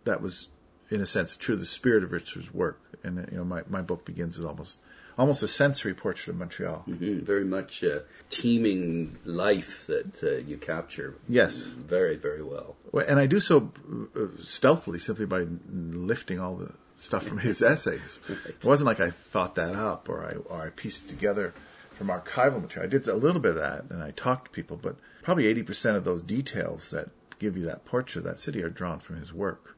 that 0.03 0.21
was, 0.21 0.49
in 0.91 1.01
a 1.01 1.07
sense, 1.07 1.35
true 1.35 1.55
of 1.55 1.59
the 1.59 1.65
spirit 1.65 2.03
of 2.03 2.11
Richler's 2.11 2.53
work. 2.53 2.79
And 3.03 3.27
you 3.31 3.37
know, 3.39 3.43
my 3.43 3.63
my 3.67 3.81
book 3.81 4.05
begins 4.05 4.37
with 4.37 4.45
almost 4.45 4.77
almost 5.17 5.41
a 5.43 5.47
sensory 5.47 5.93
portrait 5.93 6.29
of 6.33 6.37
Montreal. 6.37 6.83
Mm-hmm. 6.87 7.19
Very 7.19 7.45
much 7.45 7.83
a 7.83 8.03
teeming 8.29 9.17
life 9.25 9.87
that 9.87 10.23
uh, 10.23 10.37
you 10.37 10.57
capture. 10.57 11.15
Yes. 11.27 11.57
Very, 11.57 12.15
very 12.15 12.43
well. 12.43 12.75
well. 12.91 13.05
And 13.07 13.19
I 13.19 13.25
do 13.25 13.39
so 13.39 13.71
uh, 14.15 14.27
stealthily 14.41 14.99
simply 14.99 15.25
by 15.25 15.45
lifting 15.69 16.39
all 16.39 16.55
the 16.55 16.73
stuff 16.95 17.25
from 17.25 17.39
his 17.39 17.61
essays. 17.73 18.21
right. 18.29 18.37
It 18.47 18.63
wasn't 18.63 18.87
like 18.87 18.99
I 18.99 19.09
thought 19.09 19.55
that 19.55 19.75
up 19.75 20.09
or 20.09 20.25
I, 20.25 20.33
or 20.53 20.61
I 20.61 20.69
pieced 20.69 21.09
together 21.09 21.53
from 21.93 22.07
archival 22.07 22.61
material. 22.61 22.87
I 22.87 22.91
did 22.91 23.07
a 23.07 23.15
little 23.15 23.41
bit 23.41 23.51
of 23.51 23.57
that 23.57 23.85
and 23.89 24.03
I 24.03 24.11
talked 24.11 24.45
to 24.45 24.51
people, 24.51 24.77
but 24.77 24.97
probably 25.23 25.53
80% 25.53 25.95
of 25.95 26.03
those 26.03 26.21
details 26.21 26.91
that 26.91 27.09
give 27.39 27.57
you 27.57 27.65
that 27.65 27.85
portrait 27.85 28.17
of 28.17 28.23
that 28.25 28.39
city 28.39 28.63
are 28.63 28.69
drawn 28.69 28.99
from 28.99 29.17
his 29.17 29.33
work. 29.33 29.76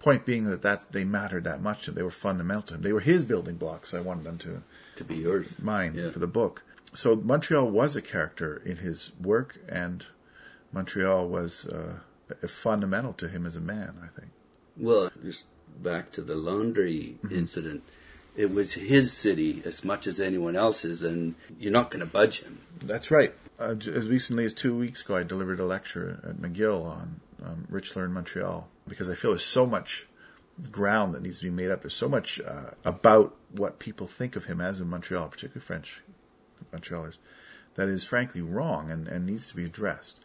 Point 0.00 0.24
being 0.26 0.44
that 0.50 0.62
that's, 0.62 0.86
they 0.86 1.04
mattered 1.04 1.44
that 1.44 1.62
much 1.62 1.82
to 1.84 1.90
him. 1.90 1.94
They 1.94 2.02
were 2.02 2.10
fundamental 2.10 2.62
to 2.62 2.74
him. 2.74 2.82
They 2.82 2.92
were 2.92 3.00
his 3.00 3.22
building 3.22 3.56
blocks. 3.56 3.94
I 3.94 4.00
wanted 4.00 4.24
them 4.24 4.38
to 4.38 4.62
to 4.96 5.04
be 5.04 5.16
yours, 5.16 5.46
mine 5.60 5.94
Yeah. 5.94 6.10
for 6.10 6.18
the 6.18 6.26
book. 6.26 6.62
So 6.92 7.14
Montreal 7.16 7.70
was 7.70 7.94
a 7.96 8.02
character 8.02 8.60
in 8.64 8.78
his 8.78 9.12
work, 9.20 9.58
and 9.68 10.04
Montreal 10.72 11.28
was 11.28 11.66
uh, 11.66 12.00
fundamental 12.48 13.12
to 13.14 13.28
him 13.28 13.46
as 13.46 13.56
a 13.56 13.60
man. 13.60 13.96
I 14.02 14.08
think. 14.18 14.32
Well, 14.76 15.10
just 15.22 15.46
back 15.82 16.10
to 16.12 16.22
the 16.22 16.34
Landry 16.34 17.18
Mm-hmm. 17.24 17.34
incident. 17.36 17.82
It 18.36 18.52
was 18.54 18.74
his 18.74 19.12
city 19.12 19.60
as 19.64 19.84
much 19.84 20.06
as 20.06 20.20
anyone 20.20 20.54
else's, 20.56 21.02
and 21.02 21.34
you're 21.58 21.72
not 21.72 21.90
going 21.90 22.00
to 22.00 22.10
budge 22.10 22.40
him. 22.42 22.58
That's 22.80 23.10
right. 23.10 23.34
Uh, 23.58 23.74
as 23.92 24.08
recently 24.08 24.44
as 24.44 24.54
two 24.54 24.74
weeks 24.76 25.02
ago, 25.02 25.16
I 25.16 25.24
delivered 25.24 25.58
a 25.60 25.66
lecture 25.66 26.20
at 26.26 26.36
McGill 26.36 26.84
on 26.86 27.20
um, 27.44 27.66
Richler 27.70 28.04
in 28.04 28.12
Montreal 28.12 28.68
because 28.88 29.08
I 29.08 29.14
feel 29.14 29.30
there's 29.32 29.44
so 29.44 29.66
much 29.66 30.06
ground 30.70 31.14
that 31.14 31.22
needs 31.22 31.38
to 31.38 31.44
be 31.44 31.50
made 31.50 31.70
up. 31.70 31.82
There's 31.82 31.94
so 31.94 32.08
much 32.08 32.40
uh, 32.40 32.70
about 32.84 33.36
what 33.52 33.78
people 33.78 34.06
think 34.06 34.36
of 34.36 34.46
him 34.46 34.60
as 34.60 34.80
in 34.80 34.88
Montreal, 34.88 35.28
particularly 35.28 35.60
French 35.60 36.02
Montrealers, 36.72 37.18
that 37.76 37.88
is 37.88 38.04
frankly 38.04 38.42
wrong 38.42 38.90
and, 38.90 39.08
and 39.08 39.26
needs 39.26 39.48
to 39.48 39.56
be 39.56 39.64
addressed. 39.64 40.24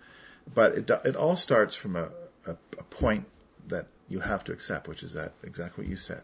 But 0.53 0.73
it, 0.73 0.89
it 1.05 1.15
all 1.15 1.35
starts 1.35 1.75
from 1.75 1.95
a, 1.95 2.09
a, 2.45 2.51
a 2.77 2.83
point 2.83 3.25
that 3.67 3.87
you 4.09 4.19
have 4.19 4.43
to 4.45 4.51
accept, 4.51 4.87
which 4.87 5.03
is 5.03 5.13
that 5.13 5.33
exactly 5.43 5.83
what 5.83 5.89
you 5.89 5.95
said. 5.95 6.23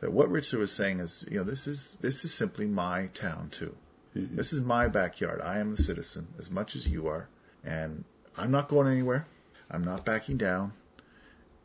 That 0.00 0.12
what 0.12 0.30
Richler 0.30 0.58
was 0.58 0.72
saying 0.72 1.00
is, 1.00 1.26
you 1.30 1.38
know, 1.38 1.44
this 1.44 1.66
is 1.66 1.98
this 2.00 2.24
is 2.24 2.32
simply 2.32 2.66
my 2.66 3.06
town 3.08 3.48
too. 3.50 3.76
This 4.14 4.52
is 4.52 4.60
my 4.60 4.88
backyard. 4.88 5.40
I 5.40 5.58
am 5.58 5.70
the 5.70 5.82
citizen 5.82 6.28
as 6.38 6.50
much 6.50 6.74
as 6.74 6.88
you 6.88 7.06
are, 7.06 7.28
and 7.62 8.04
I'm 8.36 8.50
not 8.50 8.68
going 8.68 8.88
anywhere. 8.88 9.26
I'm 9.70 9.84
not 9.84 10.04
backing 10.04 10.36
down. 10.36 10.72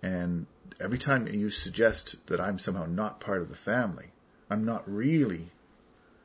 And 0.02 0.46
every 0.80 0.98
time 0.98 1.28
you 1.28 1.50
suggest 1.50 2.16
that 2.28 2.40
I'm 2.40 2.60
somehow 2.60 2.86
not 2.86 3.20
part 3.20 3.42
of 3.42 3.50
the 3.50 3.56
family, 3.56 4.12
I'm 4.50 4.64
not 4.64 4.84
really, 4.92 5.50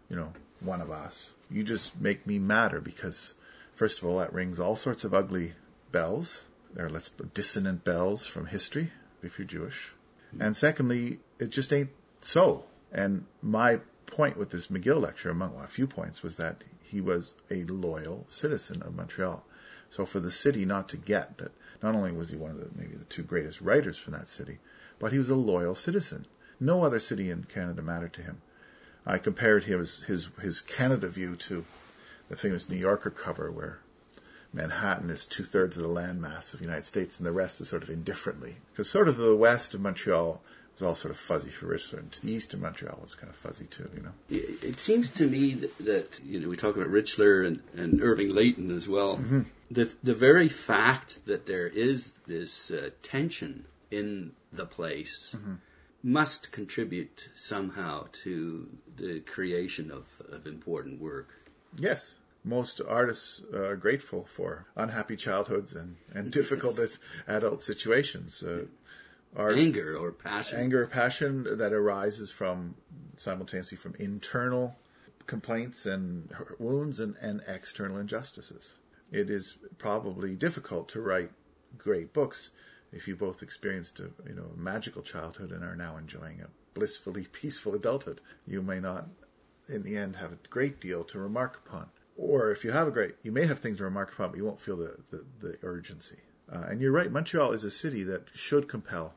you 0.09 0.17
know, 0.17 0.33
one 0.61 0.81
of 0.81 0.91
us. 0.91 1.33
You 1.51 1.63
just 1.63 1.99
make 2.01 2.27
me 2.27 2.39
matter 2.39 2.81
because, 2.81 3.35
first 3.75 3.99
of 3.99 4.09
all, 4.09 4.19
that 4.19 4.33
rings 4.33 4.61
all 4.61 4.77
sorts 4.77 5.05
of 5.05 5.15
ugly 5.15 5.55
bells. 5.91 6.43
Are 6.79 6.89
less 6.89 7.11
dissonant 7.35 7.83
bells 7.83 8.25
from 8.25 8.47
history 8.47 8.93
if 9.23 9.39
you're 9.39 9.47
Jewish. 9.47 9.93
Hmm. 10.31 10.43
And 10.43 10.57
secondly, 10.57 11.19
it 11.41 11.51
just 11.51 11.73
ain't 11.73 11.91
so. 12.21 12.65
And 12.93 13.25
my 13.43 13.81
point 14.07 14.37
with 14.37 14.51
this 14.51 14.69
McGill 14.69 15.01
lecture, 15.01 15.31
among 15.31 15.55
well, 15.55 15.65
a 15.65 15.69
few 15.69 15.87
points, 15.87 16.23
was 16.23 16.37
that 16.37 16.63
he 16.83 17.01
was 17.01 17.35
a 17.51 17.65
loyal 17.65 18.25
citizen 18.29 18.83
of 18.83 18.95
Montreal. 18.95 19.45
So 19.91 20.05
for 20.05 20.21
the 20.21 20.31
city 20.31 20.65
not 20.65 20.89
to 20.91 20.97
get 20.97 21.39
that, 21.39 21.53
not 21.83 21.95
only 21.95 22.13
was 22.13 22.31
he 22.31 22.37
one 22.37 22.51
of 22.51 22.59
the 22.59 22.71
maybe 22.75 22.97
the 22.97 23.05
two 23.05 23.23
greatest 23.23 23.61
writers 23.61 23.97
from 23.97 24.13
that 24.13 24.29
city, 24.29 24.59
but 24.99 25.13
he 25.13 25.19
was 25.19 25.31
a 25.31 25.35
loyal 25.35 25.75
citizen. 25.75 26.27
No 26.59 26.85
other 26.85 27.01
city 27.01 27.31
in 27.31 27.45
Canada 27.45 27.83
mattered 27.83 28.13
to 28.15 28.23
him. 28.23 28.43
I 29.07 29.19
compared 29.19 29.65
his 29.65 30.01
his 30.05 30.29
his 30.41 30.61
Canada 30.61 31.09
view 31.09 31.37
to 31.37 31.65
the 32.29 32.37
famous 32.37 32.69
New 32.69 32.77
Yorker 32.77 33.11
cover 33.11 33.51
where 33.51 33.81
Manhattan 34.53 35.11
is 35.11 35.27
two 35.27 35.45
thirds 35.45 35.77
of 35.77 35.83
the 35.83 35.89
landmass 35.89 36.53
of 36.53 36.61
the 36.61 36.67
United 36.67 36.85
States 36.85 37.19
and 37.19 37.27
the 37.27 37.33
rest 37.33 37.61
is 37.61 37.69
sort 37.69 37.83
of 37.83 37.91
indifferently. 37.91 38.57
Because 38.73 38.91
sort 38.91 39.09
of 39.09 39.17
the 39.17 39.37
west 39.37 39.75
of 39.75 39.81
Montreal 39.81 40.43
was 40.75 40.83
all 40.83 40.95
sort 40.95 41.13
of 41.13 41.19
fuzzy 41.19 41.51
for 41.51 41.67
Richler, 41.67 41.99
and 41.99 42.13
to 42.13 42.27
the 42.27 42.33
east 42.33 42.55
of 42.55 42.61
Montreal 42.61 42.99
was 43.03 43.15
kind 43.15 43.29
of 43.31 43.37
fuzzy 43.37 43.67
too, 43.67 43.89
you 43.95 44.03
know. 44.03 44.13
It 44.29 44.63
it 44.65 44.81
seems 44.81 45.11
to 45.11 45.27
me 45.27 45.55
that, 45.55 45.79
that 45.79 46.21
you 46.25 46.41
know 46.41 46.49
we 46.49 46.57
talk 46.57 46.77
about 46.77 46.89
Richler 46.89 47.47
and, 47.47 47.61
and 47.77 48.03
Irving 48.03 48.35
Layton 48.35 48.75
as 48.77 48.89
well. 48.89 49.17
Mm-hmm. 49.17 49.43
The 49.71 49.91
the 50.03 50.15
very 50.15 50.49
fact 50.49 51.27
that 51.27 51.47
there 51.47 51.67
is 51.67 52.13
this 52.27 52.71
uh, 52.71 52.91
tension 53.03 53.67
in 53.91 54.33
the 54.53 54.67
place 54.67 55.35
Mm-hmm. 55.37 55.55
must 56.03 56.51
contribute 56.53 57.29
somehow 57.37 58.07
to 58.25 58.69
the 58.97 59.21
creation 59.21 59.91
of, 59.91 60.23
of 60.33 60.47
important 60.47 61.01
work. 61.01 61.29
Yes. 61.77 62.15
Most 62.43 62.81
artists 62.89 63.43
are 63.53 63.77
grateful 63.77 64.25
for 64.25 64.65
unhappy 64.75 65.15
childhoods 65.17 65.75
and, 65.75 65.97
and 66.15 66.31
difficult 66.33 66.81
adult 67.29 67.61
situations. 67.61 68.43
Uh, 68.43 68.65
art, 69.37 69.57
Anger 69.57 69.97
or 69.97 70.13
passion. 70.13 70.59
anger, 70.59 70.87
passion 70.87 71.59
that 71.59 71.73
arises 71.73 72.31
from 72.31 72.75
simultaneously 73.17 73.77
from 73.77 73.95
internal 73.99 74.77
complaints 75.27 75.87
and 75.87 76.29
wounds 76.59 76.99
and, 76.99 77.15
and 77.21 77.43
external 77.47 77.99
injustices. 77.99 78.75
It 79.13 79.31
is 79.31 79.59
probably 79.79 80.35
difficult 80.37 80.89
to 80.91 81.01
write 81.01 81.31
great 81.79 82.13
books 82.13 82.51
if 82.93 83.07
you 83.07 83.15
both 83.15 83.43
experienced 83.43 84.01
a 84.01 84.11
you 84.27 84.35
know 84.35 84.51
a 84.55 84.59
magical 84.59 85.03
childhood 85.03 85.53
and 85.53 85.63
are 85.63 85.77
now 85.77 85.97
enjoying 85.97 86.41
a 86.41 86.49
blissfully 86.75 87.27
peaceful 87.33 87.75
adulthood. 87.75 88.21
You 88.47 88.63
may 88.63 88.81
not, 88.81 89.09
in 89.69 89.83
the 89.83 89.97
end, 89.97 90.17
have 90.17 90.33
a 90.33 90.39
great 90.49 90.81
deal 90.81 91.05
to 91.05 91.19
remark 91.19 91.63
upon. 91.65 91.91
Or 92.17 92.51
if 92.51 92.65
you 92.65 92.73
have 92.73 92.87
a 92.89 92.91
great, 92.91 93.15
you 93.23 93.33
may 93.33 93.47
have 93.47 93.61
things 93.61 93.79
to 93.79 93.85
remark 93.85 94.13
upon, 94.13 94.31
but 94.31 94.37
you 94.39 94.45
won't 94.45 94.61
feel 94.61 94.77
the 94.77 94.97
the, 95.11 95.25
the 95.41 95.57
urgency. 95.63 96.17
Uh, 96.53 96.67
and 96.69 96.81
you're 96.81 96.91
right. 96.93 97.13
Montreal 97.13 97.53
is 97.53 97.63
a 97.63 97.71
city 97.71 98.03
that 98.03 98.25
should 98.35 98.67
compel 98.69 99.15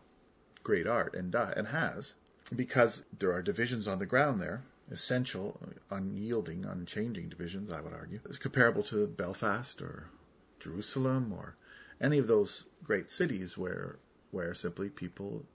great 0.64 0.88
art 0.88 1.14
and 1.14 1.34
and 1.36 1.68
has 1.68 2.14
because 2.56 3.04
there 3.18 3.32
are 3.32 3.42
divisions 3.42 3.88
on 3.88 4.00
the 4.00 4.06
ground 4.06 4.42
there, 4.42 4.64
essential, 4.92 5.60
unyielding, 5.90 6.66
unchanging 6.66 7.30
divisions. 7.30 7.72
I 7.72 7.82
would 7.82 7.94
argue, 7.94 8.20
it's 8.26 8.38
comparable 8.38 8.84
to 8.84 9.08
Belfast 9.08 9.82
or 9.82 10.10
Jerusalem 10.60 11.34
or 11.34 11.56
any 12.02 12.18
of 12.18 12.28
those 12.28 12.66
great 12.84 13.10
cities 13.10 13.58
where 13.58 14.00
where 14.32 14.54
simply 14.54 14.90
people 14.90 15.46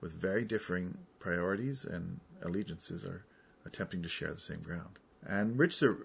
with 0.00 0.12
very 0.12 0.44
differing 0.44 0.98
priorities 1.20 1.84
and 1.84 2.20
allegiances 2.42 3.04
are 3.04 3.24
attempting 3.64 4.02
to 4.02 4.08
share 4.08 4.32
the 4.32 4.40
same 4.40 4.60
ground. 4.60 4.98
And 5.24 5.56
Richler, 5.56 5.96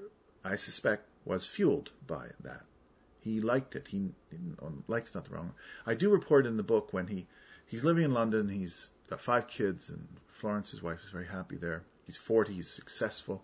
I 0.45 0.55
suspect, 0.55 1.07
was 1.25 1.45
fueled 1.45 1.91
by 2.05 2.27
that. 2.39 2.63
He 3.19 3.41
liked 3.41 3.75
it. 3.75 3.87
He 3.89 4.11
likes 4.87 5.13
not 5.13 5.25
the 5.25 5.31
wrong. 5.31 5.53
I 5.85 5.95
do 5.95 6.09
report 6.09 6.45
in 6.45 6.55
the 6.55 6.63
book 6.63 6.93
when 6.93 7.07
he 7.07 7.27
he's 7.69 7.85
living 7.85 8.03
in 8.03 8.13
London. 8.13 8.49
He's 8.49 8.89
got 9.09 9.21
five 9.21 9.47
kids, 9.47 9.87
and 9.87 10.05
Florence, 10.27 10.71
his 10.71 10.83
wife, 10.83 11.01
is 11.01 11.09
very 11.09 11.27
happy 11.27 11.55
there. 11.55 11.83
He's 12.05 12.17
forty. 12.17 12.55
He's 12.55 12.69
successful. 12.69 13.43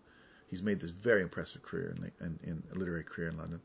He's 0.49 0.61
made 0.61 0.79
this 0.81 0.89
very 0.89 1.21
impressive 1.21 1.63
career 1.63 1.95
in, 1.95 2.11
in, 2.25 2.39
in 2.43 2.63
a 2.73 2.77
literary 2.77 3.03
career 3.03 3.29
in 3.29 3.37
London, 3.37 3.61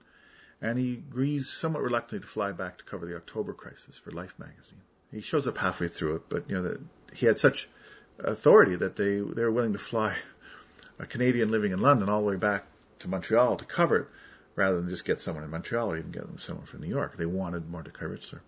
and 0.62 0.78
he 0.78 0.94
agrees 0.94 1.48
somewhat 1.48 1.82
reluctantly 1.82 2.20
to 2.20 2.26
fly 2.26 2.52
back 2.52 2.78
to 2.78 2.84
cover 2.84 3.06
the 3.06 3.16
October 3.16 3.52
crisis 3.52 3.98
for 3.98 4.12
Life 4.12 4.34
magazine. 4.38 4.82
He 5.10 5.20
shows 5.20 5.48
up 5.48 5.58
halfway 5.58 5.88
through 5.88 6.16
it, 6.16 6.22
but 6.28 6.48
you 6.48 6.56
know 6.56 6.62
that 6.62 6.80
he 7.12 7.26
had 7.26 7.38
such 7.38 7.68
authority 8.18 8.76
that 8.76 8.96
they 8.96 9.16
they 9.18 9.42
were 9.42 9.50
willing 9.50 9.72
to 9.72 9.78
fly 9.78 10.16
a 10.98 11.06
Canadian 11.06 11.50
living 11.50 11.72
in 11.72 11.80
London 11.80 12.08
all 12.08 12.20
the 12.20 12.28
way 12.28 12.36
back 12.36 12.64
to 13.00 13.08
Montreal 13.08 13.56
to 13.56 13.64
cover 13.64 13.96
it 13.96 14.08
rather 14.54 14.76
than 14.76 14.88
just 14.88 15.06
get 15.06 15.18
someone 15.18 15.44
in 15.44 15.50
Montreal 15.50 15.90
or 15.90 15.96
even 15.96 16.10
get 16.10 16.26
them 16.26 16.38
someone 16.38 16.66
from 16.66 16.82
New 16.82 16.88
York. 16.88 17.16
They 17.16 17.26
wanted 17.26 17.68
Mordecai 17.70 18.04
Richler. 18.04 18.40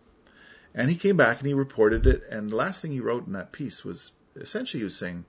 And 0.75 0.91
he 0.91 0.97
came 0.97 1.17
back 1.17 1.39
and 1.39 1.47
he 1.47 1.55
reported 1.55 2.07
it. 2.07 2.23
And 2.31 2.51
the 2.51 2.57
last 2.57 2.81
thing 2.81 2.93
he 2.93 3.01
wrote 3.01 3.27
in 3.27 3.33
that 3.33 3.53
piece 3.53 3.85
was 3.85 4.13
essentially 4.37 4.81
he 4.81 4.85
was 4.85 4.97
saying, 4.97 5.25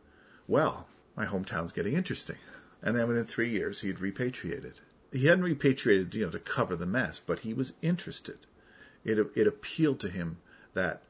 well, 0.48 0.88
my 1.16 1.26
hometown's 1.26 1.72
getting 1.72 1.94
interesting. 1.94 2.38
And 2.86 2.98
then 2.98 3.08
within 3.08 3.24
three 3.24 3.50
years, 3.50 3.80
he 3.80 3.88
had 3.88 4.02
repatriated. 4.02 4.82
He 5.14 5.28
hadn't 5.28 5.46
repatriated, 5.46 6.14
you 6.16 6.26
know, 6.26 6.32
to 6.32 6.38
cover 6.38 6.76
the 6.76 6.86
mess, 6.86 7.18
but 7.26 7.40
he 7.40 7.54
was 7.54 7.72
interested. 7.82 8.40
It, 9.06 9.18
it 9.36 9.48
appealed 9.48 10.02
to 10.02 10.10
him 10.10 10.40
that 10.74 11.02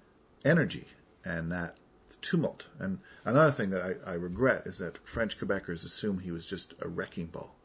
energy 0.46 0.90
and 1.26 1.52
that 1.52 1.78
tumult. 2.22 2.68
And 2.78 3.00
another 3.26 3.52
thing 3.52 3.72
that 3.72 4.00
I, 4.06 4.12
I 4.12 4.14
regret 4.14 4.68
is 4.68 4.78
that 4.78 5.00
French 5.08 5.40
Quebecers 5.40 5.84
assume 5.84 6.20
he 6.20 6.30
was 6.30 6.46
just 6.46 6.76
a 6.80 6.88
wrecking 6.88 7.26
ball. 7.26 7.56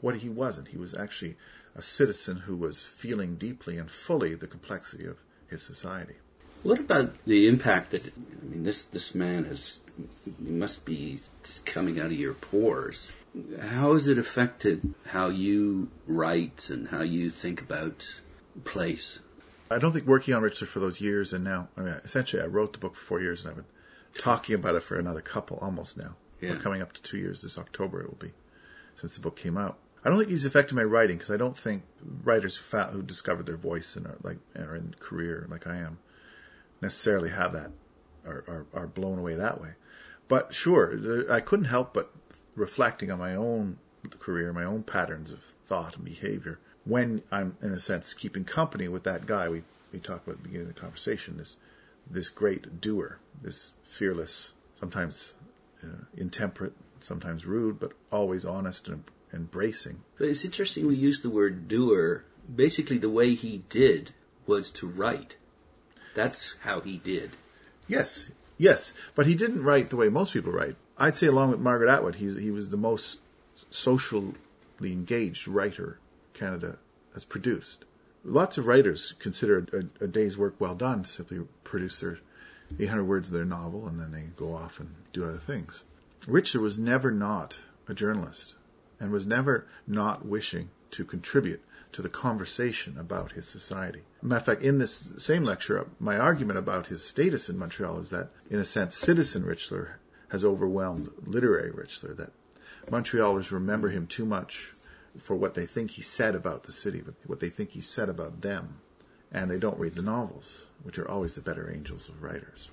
What 0.00 0.18
he 0.18 0.28
wasn't. 0.28 0.68
He 0.68 0.78
was 0.78 0.94
actually 0.94 1.36
a 1.74 1.82
citizen 1.82 2.36
who 2.38 2.56
was 2.56 2.82
feeling 2.82 3.34
deeply 3.34 3.78
and 3.78 3.90
fully 3.90 4.36
the 4.36 4.46
complexity 4.46 5.06
of 5.06 5.22
his 5.48 5.62
society. 5.62 6.14
What 6.62 6.80
about 6.80 7.14
the 7.26 7.46
impact 7.48 7.90
that 7.90 8.06
I 8.06 8.44
mean 8.44 8.64
this 8.64 8.84
this 8.84 9.14
man 9.14 9.44
has 9.44 9.80
he 10.24 10.50
must 10.50 10.84
be 10.84 11.18
coming 11.64 11.98
out 11.98 12.06
of 12.06 12.12
your 12.12 12.34
pores. 12.34 13.10
How 13.60 13.94
has 13.94 14.08
it 14.08 14.18
affected 14.18 14.94
how 15.06 15.28
you 15.28 15.90
write 16.06 16.70
and 16.70 16.88
how 16.88 17.02
you 17.02 17.30
think 17.30 17.60
about 17.60 18.20
place? 18.64 19.20
I 19.70 19.78
don't 19.78 19.92
think 19.92 20.06
working 20.06 20.34
on 20.34 20.42
Richler 20.42 20.66
for 20.66 20.80
those 20.80 21.00
years 21.00 21.32
and 21.32 21.44
now, 21.44 21.68
I 21.76 21.80
mean, 21.80 22.00
essentially 22.04 22.42
I 22.42 22.46
wrote 22.46 22.72
the 22.72 22.78
book 22.78 22.94
for 22.94 23.04
four 23.04 23.20
years 23.20 23.42
and 23.42 23.50
I've 23.50 23.56
been 23.56 23.66
talking 24.14 24.54
about 24.54 24.74
it 24.74 24.82
for 24.82 24.98
another 24.98 25.20
couple 25.20 25.58
almost 25.58 25.98
now. 25.98 26.14
Yeah. 26.40 26.50
We're 26.50 26.60
coming 26.60 26.82
up 26.82 26.92
to 26.92 27.02
two 27.02 27.18
years 27.18 27.42
this 27.42 27.58
October 27.58 28.00
it 28.00 28.08
will 28.08 28.18
be 28.18 28.32
since 28.96 29.14
the 29.14 29.20
book 29.20 29.36
came 29.36 29.56
out. 29.56 29.78
I 30.06 30.08
don't 30.08 30.18
think 30.18 30.30
he's 30.30 30.44
affected 30.44 30.76
my 30.76 30.84
writing 30.84 31.16
because 31.16 31.32
I 31.32 31.36
don't 31.36 31.58
think 31.58 31.82
writers 32.22 32.56
who, 32.56 32.62
found, 32.62 32.94
who 32.94 33.02
discovered 33.02 33.46
their 33.46 33.56
voice 33.56 33.96
and 33.96 34.06
are 34.06 34.16
like 34.22 34.38
are 34.56 34.76
in 34.76 34.94
career 35.00 35.48
like 35.50 35.66
I 35.66 35.78
am 35.78 35.98
necessarily 36.80 37.30
have 37.30 37.52
that 37.54 37.72
are, 38.24 38.44
are, 38.46 38.66
are 38.72 38.86
blown 38.86 39.18
away 39.18 39.34
that 39.34 39.60
way. 39.60 39.70
But 40.28 40.54
sure, 40.54 41.26
I 41.28 41.40
couldn't 41.40 41.64
help 41.64 41.92
but 41.92 42.12
reflecting 42.54 43.10
on 43.10 43.18
my 43.18 43.34
own 43.34 43.80
career, 44.20 44.52
my 44.52 44.62
own 44.62 44.84
patterns 44.84 45.32
of 45.32 45.40
thought 45.66 45.96
and 45.96 46.04
behavior 46.04 46.60
when 46.84 47.24
I'm 47.32 47.56
in 47.60 47.72
a 47.72 47.80
sense 47.80 48.14
keeping 48.14 48.44
company 48.44 48.86
with 48.86 49.02
that 49.02 49.26
guy 49.26 49.48
we 49.48 49.64
we 49.92 49.98
talked 49.98 50.28
about 50.28 50.36
at 50.36 50.42
the 50.44 50.48
beginning 50.48 50.68
of 50.68 50.74
the 50.76 50.80
conversation. 50.80 51.38
This 51.38 51.56
this 52.08 52.28
great 52.28 52.80
doer, 52.80 53.18
this 53.42 53.74
fearless, 53.82 54.52
sometimes 54.78 55.32
uh, 55.82 56.04
intemperate, 56.16 56.74
sometimes 57.00 57.44
rude, 57.44 57.80
but 57.80 57.90
always 58.12 58.44
honest 58.44 58.86
and 58.86 59.02
embracing. 59.32 60.02
But 60.18 60.28
it's 60.28 60.44
interesting 60.44 60.86
we 60.86 60.96
use 60.96 61.20
the 61.20 61.30
word 61.30 61.68
doer. 61.68 62.24
Basically, 62.54 62.98
the 62.98 63.10
way 63.10 63.34
he 63.34 63.62
did 63.68 64.12
was 64.46 64.70
to 64.72 64.86
write. 64.86 65.36
That's 66.14 66.54
how 66.60 66.80
he 66.80 66.98
did. 66.98 67.32
Yes, 67.88 68.26
yes, 68.56 68.92
but 69.14 69.26
he 69.26 69.34
didn't 69.34 69.62
write 69.62 69.90
the 69.90 69.96
way 69.96 70.08
most 70.08 70.32
people 70.32 70.52
write. 70.52 70.76
I'd 70.98 71.14
say, 71.14 71.26
along 71.26 71.50
with 71.50 71.60
Margaret 71.60 71.90
Atwood, 71.90 72.16
he 72.16 72.32
he 72.40 72.50
was 72.50 72.70
the 72.70 72.76
most 72.76 73.18
socially 73.70 74.34
engaged 74.80 75.46
writer 75.46 75.98
Canada 76.32 76.78
has 77.12 77.24
produced. 77.24 77.84
Lots 78.24 78.58
of 78.58 78.66
writers 78.66 79.14
consider 79.18 79.66
a, 79.72 80.04
a 80.04 80.08
day's 80.08 80.36
work 80.36 80.54
well 80.58 80.74
done 80.74 81.02
to 81.02 81.08
simply 81.08 81.40
produce 81.64 82.00
their 82.00 82.18
800 82.78 83.04
words 83.04 83.28
of 83.28 83.34
their 83.34 83.44
novel 83.44 83.86
and 83.86 84.00
then 84.00 84.12
they 84.12 84.24
go 84.36 84.54
off 84.54 84.80
and 84.80 84.94
do 85.12 85.24
other 85.24 85.38
things. 85.38 85.84
Richler 86.26 86.60
was 86.60 86.78
never 86.78 87.10
not 87.10 87.58
a 87.88 87.94
journalist 87.94 88.56
and 88.98 89.10
was 89.10 89.26
never 89.26 89.66
not 89.86 90.26
wishing 90.26 90.70
to 90.92 91.04
contribute 91.04 91.62
to 91.92 92.02
the 92.02 92.08
conversation 92.08 92.98
about 92.98 93.32
his 93.32 93.46
society. 93.48 94.02
Matter 94.22 94.38
of 94.38 94.44
fact, 94.46 94.62
in 94.62 94.78
this 94.78 95.12
same 95.18 95.44
lecture, 95.44 95.86
my 95.98 96.18
argument 96.18 96.58
about 96.58 96.88
his 96.88 97.04
status 97.04 97.48
in 97.48 97.58
Montreal 97.58 97.98
is 97.98 98.10
that, 98.10 98.30
in 98.50 98.58
a 98.58 98.64
sense, 98.64 98.94
citizen 98.94 99.44
Richler 99.44 99.94
has 100.28 100.44
overwhelmed 100.44 101.10
literary 101.24 101.70
Richler, 101.70 102.16
that 102.16 102.32
Montrealers 102.90 103.52
remember 103.52 103.88
him 103.88 104.06
too 104.06 104.24
much 104.24 104.74
for 105.18 105.34
what 105.34 105.54
they 105.54 105.66
think 105.66 105.92
he 105.92 106.02
said 106.02 106.34
about 106.34 106.64
the 106.64 106.72
city, 106.72 107.00
but 107.04 107.14
what 107.26 107.40
they 107.40 107.48
think 107.48 107.70
he 107.70 107.80
said 107.80 108.08
about 108.08 108.42
them, 108.42 108.80
and 109.32 109.50
they 109.50 109.58
don't 109.58 109.78
read 109.78 109.94
the 109.94 110.02
novels, 110.02 110.66
which 110.82 110.98
are 110.98 111.08
always 111.08 111.34
the 111.34 111.40
better 111.40 111.70
angels 111.72 112.08
of 112.08 112.22
writers. 112.22 112.68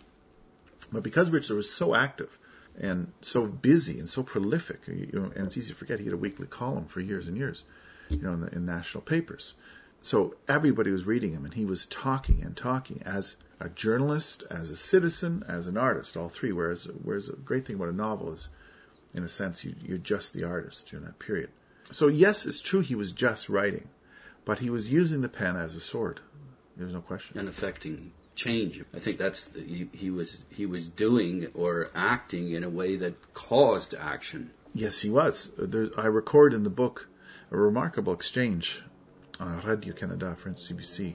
But 0.92 1.04
because 1.04 1.30
Richler 1.30 1.56
was 1.56 1.72
so 1.72 1.96
active 1.96 2.38
and 2.80 3.12
so 3.22 3.46
busy 3.48 4.00
and 4.00 4.10
so 4.10 4.24
prolific. 4.24 4.82
You 4.88 5.10
know, 5.14 5.32
and 5.36 5.46
it's 5.46 5.58
easy 5.58 5.74
to 5.74 5.76
forget 5.76 6.00
he 6.00 6.06
had 6.06 6.14
a 6.14 6.18
weekly 6.18 6.48
column 6.48 6.86
for 6.86 7.02
years 7.02 7.28
and 7.28 7.38
years, 7.38 7.66
you 8.10 8.22
know, 8.22 8.34
in, 8.34 8.42
the, 8.42 8.48
in 8.56 8.66
national 8.66 9.04
papers. 9.04 9.54
So 10.02 10.36
everybody 10.50 10.92
was 10.92 11.06
reading 11.06 11.32
him, 11.32 11.46
and 11.46 11.54
he 11.54 11.64
was 11.64 11.86
talking 11.86 12.42
and 12.44 12.58
talking 12.58 13.02
as 13.06 13.38
a 13.60 13.70
journalist, 13.70 14.44
as 14.50 14.70
a 14.70 14.76
citizen, 14.76 15.46
as 15.48 15.68
an 15.68 15.78
artist, 15.78 16.18
all 16.18 16.28
three. 16.30 16.52
Whereas, 16.52 16.90
whereas 17.04 17.30
a 17.30 17.38
great 17.38 17.66
thing 17.66 17.78
about 17.78 17.90
a 17.90 17.94
novel 17.94 18.34
is, 18.34 18.50
in 19.14 19.24
a 19.24 19.30
sense, 19.30 19.64
you, 19.64 19.76
you're 19.82 19.98
just 19.98 20.34
the 20.34 20.44
artist 20.44 20.90
during 20.90 21.06
that 21.06 21.20
period. 21.20 21.50
So 21.92 22.08
yes, 22.08 22.46
it's 22.46 22.62
true 22.62 22.82
he 22.82 22.96
was 22.96 23.12
just 23.12 23.48
writing, 23.50 23.90
but 24.46 24.60
he 24.60 24.70
was 24.70 24.92
using 24.92 25.22
the 25.22 25.30
pen 25.30 25.56
as 25.56 25.76
a 25.76 25.80
sword. 25.80 26.20
There's 26.76 26.94
no 26.94 27.02
question. 27.02 27.38
And 27.38 27.48
affecting 27.48 28.12
change. 28.36 28.84
I 28.94 29.00
think 29.00 29.18
that's 29.18 29.46
the, 29.46 29.62
he, 29.62 29.90
he 29.94 30.10
was 30.10 30.46
he 30.50 30.66
was 30.66 30.88
doing 30.88 31.48
or 31.54 31.90
acting 31.94 32.52
in 32.52 32.64
a 32.64 32.70
way 32.70 32.96
that 32.98 33.34
caused 33.34 33.94
action. 33.96 34.52
Yes, 34.74 35.02
he 35.02 35.10
was. 35.10 35.52
There, 35.58 35.90
I 35.98 36.08
record 36.08 36.54
in 36.54 36.64
the 36.64 36.70
book 36.70 37.08
a 37.52 37.58
remarkable 37.58 38.14
exchange 38.14 38.84
on 39.40 39.62
Radio 39.62 39.94
Canada, 39.94 40.36
French 40.36 40.58
CBC, 40.58 41.14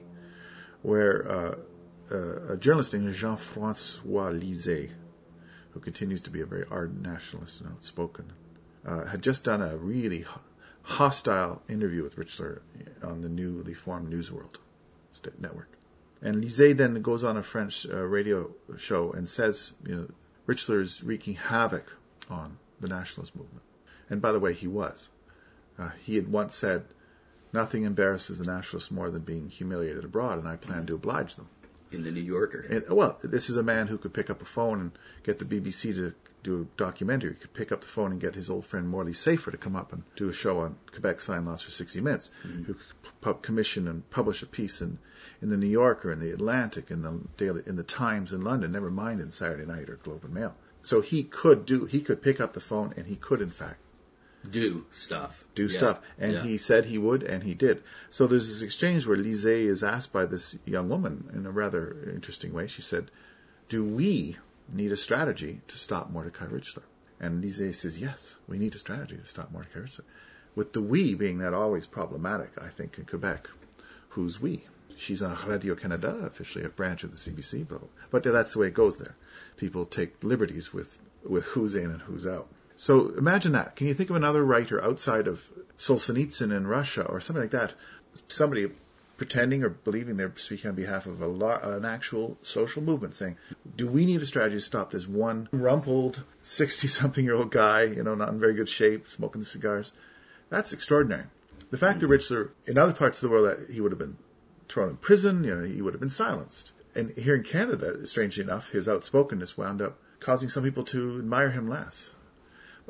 where 0.81 1.29
uh, 1.29 1.55
uh, 2.11 2.53
a 2.53 2.57
journalist 2.57 2.93
named 2.93 3.13
Jean-Francois 3.13 4.31
Lisée, 4.31 4.91
who 5.71 5.79
continues 5.79 6.21
to 6.21 6.29
be 6.29 6.41
a 6.41 6.45
very 6.45 6.65
ardent 6.71 7.01
nationalist 7.01 7.61
and 7.61 7.69
outspoken, 7.69 8.31
uh, 8.85 9.05
had 9.05 9.21
just 9.21 9.43
done 9.43 9.61
a 9.61 9.77
really 9.77 10.25
hostile 10.83 11.61
interview 11.69 12.03
with 12.03 12.15
Richler 12.15 12.61
on 13.03 13.21
the 13.21 13.29
newly 13.29 13.73
formed 13.73 14.11
Newsworld 14.11 14.55
network. 15.39 15.78
And 16.21 16.43
Lisée 16.43 16.75
then 16.75 17.01
goes 17.01 17.23
on 17.23 17.37
a 17.37 17.43
French 17.43 17.87
uh, 17.89 18.03
radio 18.03 18.51
show 18.77 19.11
and 19.11 19.29
says, 19.29 19.73
you 19.85 19.95
know, 19.95 20.07
Richler 20.47 20.81
is 20.81 21.03
wreaking 21.03 21.35
havoc 21.35 21.95
on 22.29 22.57
the 22.79 22.87
nationalist 22.87 23.35
movement. 23.35 23.63
And 24.09 24.21
by 24.21 24.31
the 24.31 24.39
way, 24.39 24.53
he 24.53 24.67
was. 24.67 25.09
Uh, 25.77 25.91
he 26.03 26.15
had 26.15 26.31
once 26.31 26.55
said, 26.55 26.85
nothing 27.53 27.83
embarrasses 27.83 28.39
the 28.39 28.51
nationalists 28.51 28.91
more 28.91 29.09
than 29.09 29.21
being 29.21 29.49
humiliated 29.49 30.03
abroad, 30.03 30.39
and 30.39 30.47
I 30.47 30.55
plan 30.55 30.85
to 30.87 30.95
oblige 30.95 31.35
them. 31.35 31.47
In 31.91 32.03
the 32.03 32.11
New 32.11 32.21
Yorker. 32.21 32.65
And, 32.69 32.87
well, 32.89 33.17
this 33.23 33.49
is 33.49 33.55
a 33.55 33.63
man 33.63 33.87
who 33.87 33.97
could 33.97 34.13
pick 34.13 34.29
up 34.29 34.41
a 34.41 34.45
phone 34.45 34.79
and 34.79 34.91
get 35.23 35.39
the 35.39 35.45
BBC 35.45 35.95
to 35.95 36.13
do 36.43 36.61
a 36.61 36.77
documentary. 36.77 37.33
He 37.33 37.39
could 37.39 37.53
pick 37.53 37.71
up 37.71 37.81
the 37.81 37.87
phone 37.87 38.11
and 38.11 38.21
get 38.21 38.35
his 38.35 38.49
old 38.49 38.65
friend 38.65 38.87
Morley 38.87 39.13
Safer 39.13 39.51
to 39.51 39.57
come 39.57 39.75
up 39.75 39.91
and 39.91 40.03
do 40.15 40.29
a 40.29 40.33
show 40.33 40.59
on 40.59 40.77
Quebec 40.91 41.19
sign 41.19 41.45
laws 41.45 41.61
for 41.61 41.71
60 41.71 42.01
Minutes, 42.01 42.31
mm-hmm. 42.45 42.63
who 42.63 42.75
could 43.21 43.41
commission 43.41 43.87
and 43.87 44.09
publish 44.09 44.41
a 44.41 44.45
piece 44.45 44.81
in 44.81 44.99
in 45.41 45.49
the 45.49 45.57
New 45.57 45.67
Yorker, 45.67 46.11
in 46.11 46.19
the 46.19 46.31
Atlantic, 46.31 46.91
in 46.91 47.01
the 47.01 47.21
Daily, 47.37 47.63
in 47.65 47.75
the 47.75 47.83
Times 47.83 48.33
in 48.33 48.41
London. 48.41 48.71
Never 48.71 48.91
mind 48.91 49.21
in 49.21 49.29
Saturday 49.29 49.65
Night 49.65 49.89
or 49.89 49.95
Globe 49.95 50.25
and 50.25 50.33
Mail. 50.33 50.55
So 50.83 51.01
he 51.01 51.23
could 51.23 51.65
do. 51.65 51.85
He 51.85 52.01
could 52.01 52.21
pick 52.21 52.39
up 52.39 52.53
the 52.53 52.59
phone 52.59 52.93
and 52.97 53.07
he 53.07 53.15
could, 53.15 53.41
in 53.41 53.49
fact, 53.49 53.79
do 54.49 54.85
stuff. 54.91 55.45
Do 55.55 55.65
yeah. 55.65 55.77
stuff. 55.77 56.01
And 56.17 56.33
yeah. 56.33 56.43
he 56.43 56.57
said 56.57 56.85
he 56.85 56.97
would, 56.97 57.23
and 57.23 57.43
he 57.43 57.53
did. 57.53 57.83
So 58.09 58.27
there's 58.27 58.47
this 58.47 58.61
exchange 58.61 59.05
where 59.05 59.17
Lisée 59.17 59.65
is 59.65 59.83
asked 59.83 60.13
by 60.13 60.25
this 60.25 60.57
young 60.65 60.89
woman 60.89 61.29
in 61.33 61.45
a 61.45 61.51
rather 61.51 61.97
interesting 62.13 62.53
way. 62.53 62.67
She 62.67 62.81
said, 62.81 63.11
Do 63.67 63.85
we 63.85 64.37
need 64.73 64.91
a 64.91 64.97
strategy 64.97 65.61
to 65.67 65.77
stop 65.77 66.09
Mordecai 66.09 66.45
Richler? 66.45 66.83
And 67.19 67.43
Lisée 67.43 67.75
says, 67.75 67.99
Yes, 67.99 68.35
we 68.47 68.57
need 68.57 68.75
a 68.75 68.79
strategy 68.79 69.17
to 69.17 69.25
stop 69.25 69.51
Mordecai 69.51 69.79
Richler. 69.79 70.03
With 70.55 70.73
the 70.73 70.81
we 70.81 71.13
being 71.15 71.37
that 71.39 71.53
always 71.53 71.85
problematic, 71.85 72.51
I 72.61 72.69
think, 72.69 72.97
in 72.97 73.05
Quebec. 73.05 73.49
Who's 74.09 74.41
we? 74.41 74.65
she's 74.99 75.21
on 75.21 75.37
Radio 75.47 75.75
Canada, 75.75 76.19
officially 76.25 76.65
a 76.65 76.69
branch 76.69 77.03
of 77.03 77.11
the 77.11 77.17
CBC, 77.17 77.67
but, 77.67 77.81
but 78.11 78.23
that's 78.23 78.53
the 78.53 78.59
way 78.59 78.67
it 78.67 78.73
goes 78.73 78.97
there. 78.97 79.15
People 79.57 79.85
take 79.85 80.23
liberties 80.23 80.73
with, 80.73 80.99
with 81.27 81.45
who's 81.45 81.75
in 81.75 81.89
and 81.89 82.01
who's 82.01 82.27
out. 82.27 82.49
So 82.75 83.09
imagine 83.17 83.51
that. 83.53 83.75
Can 83.75 83.87
you 83.87 83.93
think 83.93 84.09
of 84.09 84.15
another 84.15 84.43
writer 84.43 84.83
outside 84.83 85.27
of 85.27 85.49
Solzhenitsyn 85.77 86.55
in 86.55 86.67
Russia 86.67 87.03
or 87.03 87.19
something 87.19 87.43
like 87.43 87.51
that? 87.51 87.73
Somebody 88.27 88.71
pretending 89.19 89.63
or 89.63 89.69
believing 89.69 90.15
they're 90.15 90.33
speaking 90.37 90.69
on 90.69 90.75
behalf 90.75 91.05
of 91.05 91.21
a 91.21 91.27
lar- 91.27 91.61
an 91.63 91.83
actual 91.83 92.37
social 92.41 92.81
movement 92.81 93.13
saying, 93.13 93.37
do 93.75 93.85
we 93.85 94.05
need 94.05 94.21
a 94.21 94.25
strategy 94.25 94.55
to 94.55 94.61
stop 94.61 94.91
this 94.91 95.07
one 95.07 95.49
rumpled 95.51 96.23
60 96.41 96.87
something 96.87 97.25
year 97.25 97.35
old 97.35 97.51
guy, 97.51 97.83
you 97.83 98.01
know, 98.01 98.15
not 98.15 98.29
in 98.29 98.39
very 98.39 98.53
good 98.53 98.69
shape, 98.69 99.07
smoking 99.07 99.43
cigars? 99.43 99.91
That's 100.49 100.71
extraordinary. 100.71 101.25
The 101.69 101.77
fact 101.77 101.99
that 101.99 102.07
Richler, 102.07 102.51
in 102.65 102.77
other 102.77 102.93
parts 102.93 103.21
of 103.21 103.29
the 103.29 103.33
world, 103.35 103.45
that 103.45 103.71
he 103.71 103.81
would 103.81 103.91
have 103.91 103.99
been 103.99 104.17
thrown 104.69 104.89
in 104.89 104.97
prison, 104.97 105.43
you 105.43 105.53
know, 105.53 105.63
he 105.63 105.81
would 105.81 105.93
have 105.93 105.99
been 105.99 106.09
silenced. 106.09 106.71
And 106.95 107.11
here 107.11 107.35
in 107.35 107.43
Canada, 107.43 108.07
strangely 108.07 108.43
enough, 108.43 108.69
his 108.69 108.87
outspokenness 108.87 109.57
wound 109.57 109.81
up 109.81 109.99
causing 110.21 110.49
some 110.49 110.63
people 110.63 110.83
to 110.85 111.19
admire 111.19 111.51
him 111.51 111.67
less. 111.67 112.11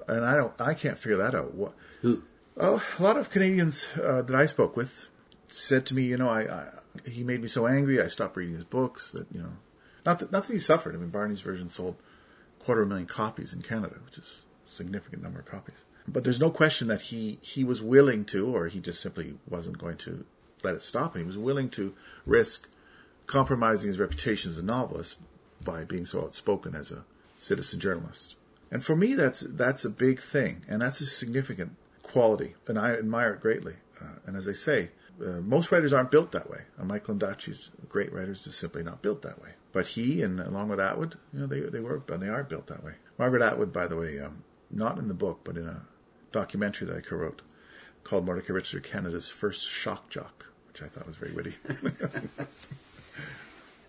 And 0.08 0.24
I 0.24 0.38
don't, 0.38 0.54
I 0.62 0.76
can't 0.76 0.98
figure 0.98 1.18
that 1.18 1.36
out. 1.36 1.56
What, 1.56 1.74
Who? 2.02 2.24
well, 2.56 2.82
a 3.00 3.04
lot 3.04 3.18
of 3.18 3.32
Canadians 3.32 3.88
uh, 4.02 4.22
that 4.22 4.36
I 4.36 4.46
spoke 4.46 4.78
with 4.78 5.09
said 5.54 5.86
to 5.88 5.96
me, 5.96 6.04
you 6.04 6.18
know, 6.18 6.30
I, 6.30 6.42
I 6.42 6.68
he 7.08 7.24
made 7.24 7.42
me 7.42 7.48
so 7.48 7.68
angry, 7.68 8.02
I 8.02 8.08
stopped 8.08 8.36
reading 8.36 8.56
his 8.56 8.64
books. 8.64 9.12
That 9.12 9.28
you 9.34 9.42
know, 9.42 9.54
not 10.06 10.20
that 10.20 10.32
not 10.32 10.48
that 10.48 10.54
he 10.54 10.60
suffered. 10.60 10.96
I 10.96 10.98
mean, 10.98 11.10
Barney's 11.10 11.42
version 11.42 11.70
sold 11.70 11.96
quarter 12.60 12.82
of 12.82 12.88
a 12.88 12.90
million 12.90 13.08
copies 13.08 13.54
in 13.54 13.62
Canada, 13.62 13.96
which 14.06 14.18
is 14.18 14.44
a 14.68 14.74
significant 14.74 15.24
number 15.24 15.40
of 15.40 15.46
copies. 15.46 15.84
But 16.08 16.24
there's 16.24 16.40
no 16.40 16.50
question 16.50 16.88
that 16.88 17.02
he 17.02 17.40
he 17.42 17.64
was 17.64 17.82
willing 17.82 18.26
to, 18.26 18.56
or 18.56 18.68
he 18.68 18.80
just 18.80 19.02
simply 19.02 19.38
wasn't 19.48 19.78
going 19.78 19.98
to 19.98 20.26
let 20.64 20.76
it 20.76 20.82
stop 20.82 21.16
him. 21.16 21.22
He 21.22 21.28
was 21.28 21.38
willing 21.38 21.70
to 21.72 21.94
risk 22.26 22.68
compromising 23.28 23.90
his 23.90 24.00
reputation 24.00 24.50
as 24.50 24.58
a 24.58 24.64
novelist 24.64 25.18
by 25.64 25.84
being 25.84 26.06
so 26.06 26.22
outspoken 26.22 26.76
as 26.76 26.92
a 26.92 27.06
citizen 27.38 27.80
journalist. 27.80 28.36
And 28.72 28.84
for 28.84 28.96
me, 28.96 29.14
that's 29.14 29.42
that's 29.42 29.86
a 29.86 29.90
big 29.90 30.20
thing, 30.20 30.66
and 30.68 30.82
that's 30.82 31.02
a 31.02 31.06
significant 31.06 31.76
quality, 32.04 32.56
and 32.68 32.78
I 32.78 32.92
admire 32.94 33.34
it 33.34 33.42
greatly. 33.42 33.76
Uh, 34.02 34.20
and 34.26 34.36
as 34.36 34.48
I 34.48 34.54
say, 34.54 34.90
uh, 35.24 35.42
most 35.42 35.72
writers 35.72 35.94
aren't 35.94 36.12
built 36.12 36.32
that 36.32 36.50
way. 36.50 36.62
Uh, 36.80 36.86
Michael 36.86 37.16
Ondaatje's 37.16 37.72
great 37.88 38.12
writers 38.14 38.42
just 38.42 38.60
simply 38.60 38.84
not 38.84 39.02
built 39.02 39.22
that 39.24 39.42
way. 39.42 39.50
But 39.72 39.88
he, 39.88 40.22
and 40.22 40.40
along 40.40 40.70
with 40.70 40.80
Atwood, 40.80 41.16
you 41.34 41.42
know, 41.42 41.48
they 41.48 41.62
they 41.62 41.80
were 41.80 42.02
and 42.10 42.22
they 42.22 42.30
are 42.30 42.44
built 42.44 42.68
that 42.68 42.84
way. 42.84 42.94
Margaret 43.18 43.42
Atwood, 43.42 43.72
by 43.72 43.88
the 43.88 43.98
way, 43.98 44.20
um, 44.20 44.44
not 44.72 44.98
in 44.98 45.08
the 45.08 45.14
book, 45.14 45.42
but 45.44 45.58
in 45.58 45.68
a 45.68 45.82
documentary 46.32 46.88
that 46.88 46.98
I 46.98 47.02
co-wrote 47.02 47.42
called 48.04 48.26
Mordecai 48.26 48.54
Richler, 48.54 48.84
Canada's 48.84 49.28
first 49.28 49.68
shock 49.68 50.10
jock, 50.10 50.48
which 50.68 50.82
I 50.82 50.88
thought 50.88 51.06
was 51.06 51.16
very 51.16 51.32
witty. 51.32 51.54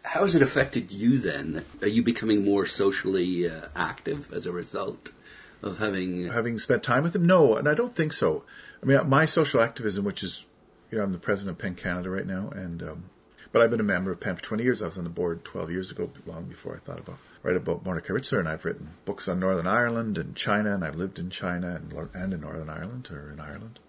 How 0.02 0.22
has 0.24 0.34
it 0.34 0.42
affected 0.42 0.92
you 0.92 1.18
then? 1.18 1.64
Are 1.82 1.88
you 1.88 2.02
becoming 2.02 2.44
more 2.44 2.66
socially 2.66 3.48
uh, 3.48 3.66
active 3.76 4.32
as 4.32 4.46
a 4.46 4.52
result 4.52 5.12
of 5.62 5.78
having? 5.78 6.28
having 6.28 6.58
spent 6.58 6.82
time 6.82 7.02
with 7.02 7.14
him? 7.14 7.26
No, 7.26 7.56
and 7.56 7.68
I 7.68 7.74
don't 7.74 7.94
think 7.94 8.12
so. 8.12 8.44
I 8.82 8.86
mean, 8.86 9.08
my 9.08 9.24
social 9.26 9.60
activism, 9.60 10.04
which 10.04 10.22
is, 10.22 10.44
you 10.90 10.98
know, 10.98 11.05
I'm 11.05 11.12
the 11.12 11.18
president 11.18 11.57
of 11.57 11.62
PEN 11.62 11.74
Canada 11.76 12.11
right 12.11 12.26
now, 12.26 12.50
and 12.50 12.83
um, 12.83 13.05
but 13.53 13.62
I've 13.62 13.70
been 13.70 13.81
a 13.81 13.85
member 13.85 14.12
of 14.12 14.20
PEN 14.20 14.37
for 14.37 14.42
20 14.42 14.62
years. 14.62 14.83
I 14.83 14.87
was 14.87 14.98
on 14.98 15.05
the 15.05 15.11
board 15.11 15.44
12 15.44 15.70
years 15.70 15.90
ago, 15.90 16.11
long 16.26 16.44
before 16.44 16.74
I 16.74 16.79
thought 16.79 17.00
about 17.00 17.18
write 17.42 17.57
about 17.57 17.85
Mordecai 17.85 18.12
Richler, 18.12 18.38
and 18.38 18.48
I've 18.48 18.64
written 18.64 18.90
books 19.05 19.29
on 19.29 19.40
Northern 19.40 19.66
Ireland 19.66 20.18
and 20.18 20.37
China, 20.37 20.74
and 20.74 20.85
I've 20.85 20.96
lived 20.96 21.18
in 21.18 21.31
China 21.31 21.76
and, 21.76 21.92
and 22.14 22.35
in 22.35 22.40
Northern 22.40 22.68
Ireland 22.68 23.09
or 23.11 23.31
in 23.33 23.40
Ireland. 23.40 23.81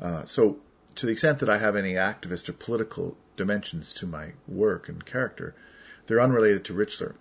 Uh, 0.00 0.24
so, 0.24 0.58
to 0.94 1.06
the 1.06 1.12
extent 1.12 1.38
that 1.40 1.48
I 1.48 1.58
have 1.58 1.76
any 1.76 1.92
activist 1.92 2.48
or 2.48 2.52
political 2.52 3.16
dimensions 3.36 3.92
to 3.94 4.06
my 4.06 4.32
work 4.46 4.88
and 4.88 5.04
character, 5.04 5.54
they're 6.06 6.20
unrelated 6.20 6.64
to 6.66 6.74
Richler. 6.74 7.14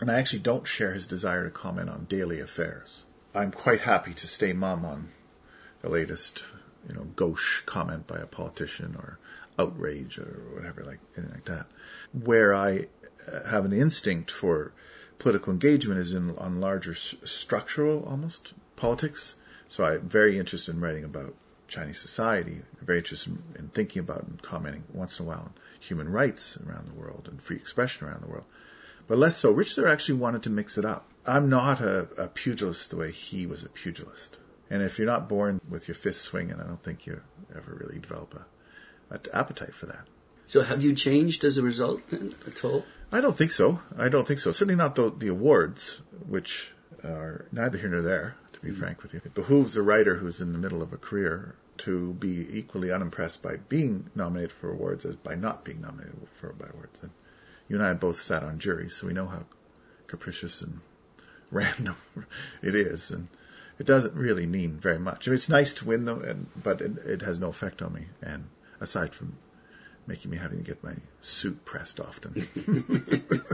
And 0.00 0.10
I 0.10 0.18
actually 0.18 0.40
don't 0.40 0.66
share 0.66 0.92
his 0.92 1.06
desire 1.06 1.44
to 1.44 1.50
comment 1.50 1.88
on 1.88 2.04
daily 2.04 2.40
affairs. 2.40 3.02
I'm 3.34 3.50
quite 3.50 3.80
happy 3.80 4.12
to 4.14 4.26
stay 4.26 4.52
mum 4.52 4.84
on 4.84 5.10
the 5.82 5.88
latest, 5.88 6.44
you 6.88 6.94
know, 6.94 7.04
gauche 7.16 7.62
comment 7.66 8.06
by 8.06 8.18
a 8.18 8.26
politician 8.26 8.96
or 8.96 9.18
outrage 9.58 10.18
or 10.18 10.42
whatever, 10.54 10.84
like 10.84 11.00
anything 11.16 11.34
like 11.34 11.44
that. 11.46 11.66
Where 12.12 12.54
I 12.54 12.86
uh, 13.30 13.48
have 13.48 13.64
an 13.64 13.72
instinct 13.72 14.30
for 14.30 14.72
political 15.18 15.52
engagement 15.52 16.00
is 16.00 16.12
in 16.12 16.36
on 16.38 16.60
larger 16.60 16.92
s- 16.92 17.14
structural, 17.24 18.04
almost 18.04 18.52
politics. 18.76 19.34
So 19.68 19.84
I'm 19.84 20.08
very 20.08 20.38
interested 20.38 20.74
in 20.74 20.80
writing 20.80 21.04
about 21.04 21.34
Chinese 21.68 22.00
society. 22.00 22.62
Very 22.80 22.98
interested 22.98 23.32
in, 23.32 23.42
in 23.58 23.68
thinking 23.68 24.00
about 24.00 24.24
and 24.24 24.42
commenting 24.42 24.84
once 24.92 25.18
in 25.18 25.26
a 25.26 25.28
while 25.28 25.38
on 25.38 25.54
human 25.80 26.10
rights 26.10 26.56
around 26.66 26.86
the 26.86 26.94
world 26.94 27.28
and 27.30 27.42
free 27.42 27.56
expression 27.56 28.06
around 28.06 28.22
the 28.22 28.28
world. 28.28 28.44
But 29.08 29.18
less 29.18 29.36
so. 29.36 29.54
Richler 29.54 29.88
actually 29.88 30.18
wanted 30.18 30.42
to 30.44 30.50
mix 30.50 30.76
it 30.76 30.84
up. 30.84 31.08
I'm 31.24 31.48
not 31.48 31.80
a, 31.80 32.08
a 32.16 32.28
pugilist 32.28 32.90
the 32.90 32.96
way 32.96 33.10
he 33.10 33.46
was 33.46 33.64
a 33.64 33.68
pugilist. 33.68 34.38
And 34.68 34.82
if 34.82 34.98
you're 34.98 35.06
not 35.06 35.28
born 35.28 35.60
with 35.68 35.88
your 35.88 35.94
fists 35.94 36.22
swinging, 36.24 36.60
I 36.60 36.66
don't 36.66 36.82
think 36.82 37.06
you 37.06 37.20
ever 37.54 37.74
really 37.74 37.98
develop 37.98 38.34
a, 38.34 39.14
a 39.14 39.36
appetite 39.36 39.74
for 39.74 39.86
that. 39.86 40.06
So 40.46 40.62
have 40.62 40.82
you 40.82 40.94
changed 40.94 41.44
as 41.44 41.58
a 41.58 41.62
result 41.62 42.02
then, 42.10 42.34
at 42.46 42.64
all? 42.64 42.84
I 43.12 43.20
don't 43.20 43.36
think 43.36 43.50
so. 43.50 43.80
I 43.96 44.08
don't 44.08 44.26
think 44.26 44.40
so. 44.40 44.52
Certainly 44.52 44.76
not 44.76 44.94
the, 44.94 45.10
the 45.10 45.28
awards, 45.28 46.00
which 46.26 46.72
are 47.04 47.46
neither 47.52 47.78
here 47.78 47.88
nor 47.88 48.00
there, 48.00 48.36
to 48.52 48.60
be 48.60 48.68
mm-hmm. 48.68 48.78
frank 48.78 49.02
with 49.02 49.14
you. 49.14 49.20
It 49.24 49.34
behooves 49.34 49.76
a 49.76 49.82
writer 49.82 50.16
who's 50.16 50.40
in 50.40 50.52
the 50.52 50.58
middle 50.58 50.82
of 50.82 50.92
a 50.92 50.96
career 50.96 51.56
to 51.78 52.14
be 52.14 52.46
equally 52.50 52.90
unimpressed 52.90 53.42
by 53.42 53.56
being 53.68 54.10
nominated 54.14 54.52
for 54.52 54.70
awards 54.70 55.04
as 55.04 55.16
by 55.16 55.34
not 55.34 55.64
being 55.64 55.80
nominated 55.80 56.16
for 56.40 56.52
by 56.52 56.66
awards. 56.72 57.00
And 57.02 57.10
you 57.68 57.76
and 57.76 57.84
I 57.84 57.88
have 57.88 58.00
both 58.00 58.16
sat 58.16 58.42
on 58.42 58.58
juries, 58.58 58.96
so 58.96 59.06
we 59.06 59.12
know 59.12 59.26
how 59.26 59.44
capricious 60.06 60.62
and 60.62 60.80
random 61.50 61.96
it 62.62 62.74
is, 62.74 63.10
and 63.10 63.28
it 63.78 63.86
doesn't 63.86 64.14
really 64.14 64.46
mean 64.46 64.78
very 64.78 64.98
much. 64.98 65.26
I 65.26 65.30
mean, 65.30 65.34
it's 65.34 65.48
nice 65.48 65.74
to 65.74 65.84
win 65.84 66.04
them, 66.04 66.22
and, 66.22 66.46
but 66.62 66.80
it, 66.80 66.98
it 66.98 67.22
has 67.22 67.38
no 67.38 67.48
effect 67.48 67.82
on 67.82 67.92
me. 67.94 68.06
And 68.22 68.48
aside 68.80 69.14
from 69.14 69.36
making 70.06 70.30
me 70.30 70.36
having 70.36 70.58
to 70.58 70.64
get 70.64 70.82
my 70.84 70.94
suit 71.20 71.64
pressed 71.64 71.98
often. 72.00 72.46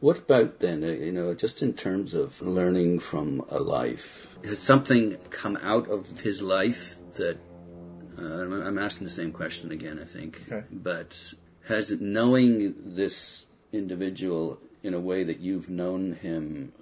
What 0.00 0.18
about 0.18 0.58
then, 0.60 0.84
uh, 0.84 0.88
you 0.88 1.12
know, 1.12 1.32
just 1.32 1.62
in 1.62 1.72
terms 1.72 2.12
of 2.12 2.42
learning 2.42 2.98
from 2.98 3.42
a 3.48 3.58
life? 3.58 4.26
Has 4.44 4.58
something 4.58 5.16
come 5.30 5.56
out 5.62 5.88
of 5.88 6.20
his 6.20 6.42
life 6.42 6.96
that, 7.14 7.38
uh, 8.18 8.22
I'm 8.42 8.52
I'm 8.52 8.78
asking 8.78 9.04
the 9.06 9.10
same 9.12 9.32
question 9.32 9.72
again, 9.72 9.98
I 9.98 10.04
think, 10.04 10.42
Okay. 10.46 10.66
but 10.70 11.32
has 11.68 11.90
knowing 11.92 12.74
this 12.94 13.46
individual 13.72 14.58
in 14.82 14.92
a 14.92 15.00
way 15.00 15.24
that 15.24 15.40
you've 15.40 15.70
known 15.70 16.12
him, 16.20 16.74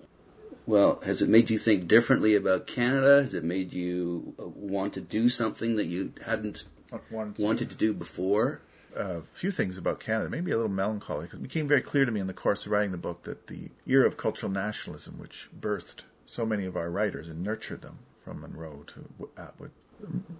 well, 0.67 1.01
has 1.05 1.23
it 1.23 1.29
made 1.29 1.51
you 1.51 1.59
think 1.59 1.89
differently 1.89 2.35
about 2.35 2.67
Canada? 2.67 3.23
Has 3.23 3.35
it 3.35 3.45
made 3.45 3.73
you 3.73 4.35
uh, 4.39 4.47
want 4.47 4.95
to 4.95 5.01
do 5.01 5.29
something 5.29 5.77
that 5.77 5.87
you 5.87 6.13
hadn't 6.25 6.67
Wanted 7.11 7.37
to- 7.37 7.43
wanted 7.43 7.71
to 7.71 7.77
do 7.77 7.95
before? 7.95 8.61
a 8.95 9.23
few 9.33 9.51
things 9.51 9.79
about 9.79 9.99
Canada, 10.01 10.29
maybe 10.29 10.51
a 10.51 10.57
little 10.57 10.71
melancholy, 10.71 11.25
because 11.25 11.39
it 11.39 11.43
became 11.43 11.67
very 11.67 11.81
clear 11.81 12.05
to 12.05 12.13
me 12.13 12.21
in 12.21 12.27
the 12.27 12.35
course 12.35 12.67
of 12.67 12.73
writing 12.73 12.93
the 12.93 12.99
book 12.99 13.23
that 13.23 13.47
the 13.47 13.71
era 13.87 14.07
of 14.07 14.19
cultural 14.19 14.53
nationalism, 14.53 15.19
which 15.19 15.49
birthed 15.59 16.01
so 16.27 16.45
many 16.45 16.67
of 16.67 16.77
our 16.77 16.91
writers 16.91 17.31
and 17.31 17.43
nurtured 17.43 17.81
them 17.81 18.01
from 18.23 18.41
Munro 18.43 18.85
to 18.89 19.29
Atwood, 19.39 19.71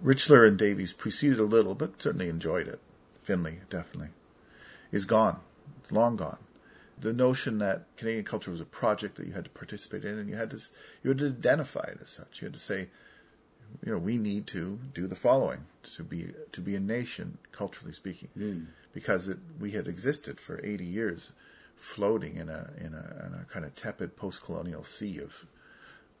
Richler 0.03 0.47
and 0.47 0.55
Davies 0.55 0.93
preceded 0.93 1.39
a 1.39 1.43
little, 1.45 1.73
but 1.73 1.99
certainly 1.99 2.29
enjoyed 2.29 2.67
it. 2.67 2.79
Findley, 3.23 3.61
definitely, 3.71 4.09
is 4.91 5.05
gone. 5.05 5.39
It's 5.79 5.91
long 5.91 6.15
gone. 6.15 6.37
The 7.03 7.13
notion 7.13 7.57
that 7.57 7.85
Canadian 7.97 8.23
culture 8.23 8.49
was 8.49 8.61
a 8.61 8.65
project 8.65 9.17
that 9.17 9.27
you 9.27 9.33
had 9.33 9.43
to 9.43 9.49
participate 9.49 10.05
in, 10.05 10.17
and 10.17 10.29
you 10.29 10.37
had 10.37 10.49
to 10.51 10.59
you 11.03 11.09
had 11.09 11.17
to 11.17 11.27
identify 11.27 11.83
it 11.83 11.99
as 12.01 12.09
such. 12.09 12.41
You 12.41 12.45
had 12.45 12.53
to 12.53 12.59
say, 12.59 12.87
you 13.85 13.91
know, 13.91 13.97
we 13.97 14.17
need 14.17 14.47
to 14.47 14.79
do 14.93 15.05
the 15.05 15.15
following 15.15 15.65
to 15.95 16.03
be 16.03 16.33
to 16.53 16.61
be 16.61 16.75
a 16.75 16.79
nation, 16.79 17.39
culturally 17.51 17.91
speaking, 17.91 18.29
hmm. 18.29 18.63
because 18.93 19.27
it, 19.27 19.39
we 19.59 19.71
had 19.71 19.87
existed 19.87 20.39
for 20.39 20.63
80 20.63 20.85
years, 20.85 21.33
floating 21.75 22.37
in 22.37 22.47
a 22.47 22.71
in 22.77 22.93
a, 22.93 23.25
in 23.27 23.33
a 23.41 23.45
kind 23.51 23.65
of 23.65 23.75
tepid 23.75 24.15
post-colonial 24.15 24.85
sea 24.85 25.19
of 25.19 25.45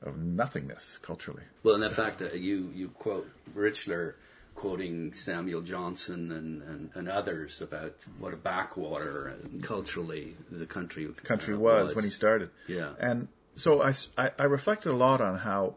of 0.01 0.17
nothingness 0.17 0.99
culturally. 1.01 1.43
Well, 1.63 1.75
in 1.75 1.81
the 1.81 1.89
fact 1.89 2.19
that 2.19 2.39
you, 2.39 2.71
you 2.75 2.89
quote 2.89 3.29
Richler 3.55 4.15
quoting 4.55 5.13
Samuel 5.13 5.61
Johnson 5.61 6.31
and, 6.31 6.61
and, 6.63 6.89
and 6.93 7.09
others 7.09 7.61
about 7.61 7.95
what 8.19 8.33
a 8.33 8.37
backwater 8.37 9.35
culturally 9.61 10.35
the 10.51 10.65
country 10.65 11.05
The 11.05 11.13
country 11.21 11.55
was, 11.55 11.95
when 11.95 12.05
he 12.05 12.11
started. 12.11 12.49
Yeah. 12.67 12.93
and 12.99 13.27
so 13.55 13.81
I 13.81 13.93
I 14.17 14.43
reflected 14.45 14.89
a 14.91 14.95
lot 14.95 15.21
on 15.21 15.39
how. 15.39 15.75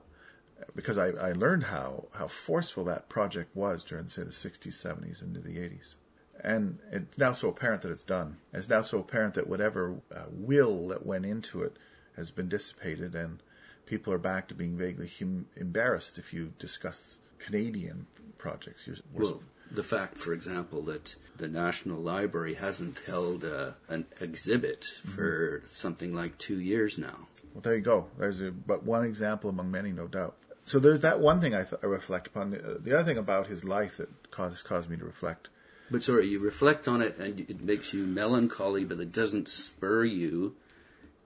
Because 0.74 0.96
I, 0.96 1.08
I 1.08 1.32
learned 1.32 1.64
how, 1.64 2.06
how 2.12 2.26
forceful 2.26 2.84
that 2.84 3.08
project 3.10 3.54
was 3.54 3.82
during, 3.84 4.06
say, 4.08 4.22
the 4.22 4.30
60s, 4.30 4.68
70s, 4.68 5.22
into 5.22 5.38
the 5.40 5.56
80s. 5.58 5.94
And 6.42 6.78
it's 6.90 7.18
now 7.18 7.32
so 7.32 7.48
apparent 7.48 7.82
that 7.82 7.90
it's 7.90 8.02
done. 8.02 8.38
It's 8.54 8.68
now 8.68 8.80
so 8.80 8.98
apparent 8.98 9.34
that 9.34 9.48
whatever 9.48 9.96
uh, 10.14 10.24
will 10.30 10.88
that 10.88 11.04
went 11.04 11.26
into 11.26 11.62
it 11.62 11.76
has 12.16 12.30
been 12.30 12.48
dissipated, 12.48 13.14
and 13.14 13.42
people 13.84 14.12
are 14.12 14.18
back 14.18 14.48
to 14.48 14.54
being 14.54 14.76
vaguely 14.76 15.10
hum- 15.18 15.46
embarrassed 15.56 16.18
if 16.18 16.32
you 16.32 16.52
discuss 16.58 17.18
Canadian 17.38 18.06
projects. 18.38 18.88
Well, 19.12 19.42
The 19.70 19.83
fact, 19.83 20.18
for 20.18 20.33
example, 20.33 20.83
that 20.83 21.14
the 21.37 21.49
National 21.49 22.01
Library 22.01 22.55
hasn't 22.55 22.99
held 23.07 23.44
uh, 23.44 23.72
an 23.88 24.07
exhibit 24.20 24.85
for 25.05 25.62
something 25.75 26.14
like 26.14 26.38
two 26.38 26.61
years 26.61 26.99
now. 26.99 27.27
Well, 27.53 27.62
there 27.62 27.75
you 27.77 27.83
go. 27.83 28.07
There's 28.18 28.40
a, 28.40 28.51
but 28.51 28.85
one 28.85 29.05
example 29.05 29.51
among 29.51 29.70
many, 29.70 29.92
no 29.92 30.07
doubt. 30.07 30.37
So 30.64 30.79
there's 30.79 31.01
that 31.01 31.20
one 31.20 31.40
thing 31.40 31.55
I, 31.55 31.62
th- 31.62 31.81
I 31.83 31.87
reflect 31.87 32.27
upon. 32.27 32.51
The, 32.51 32.79
the 32.81 32.94
other 32.94 33.05
thing 33.05 33.18
about 33.18 33.46
his 33.46 33.64
life 33.64 33.96
that 33.99 34.31
caused, 34.31 34.64
caused 34.64 34.90
me 34.90 34.96
to 34.96 35.05
reflect. 35.05 35.49
But 35.90 36.03
sorry, 36.03 36.27
you 36.27 36.40
reflect 36.40 36.88
on 36.88 37.01
it 37.03 37.18
and 37.18 37.38
it 37.38 37.61
makes 37.62 37.92
you 37.92 38.05
melancholy, 38.07 38.85
but 38.85 38.99
it 38.99 39.12
doesn't 39.12 39.49
spur 39.49 40.05
you 40.05 40.57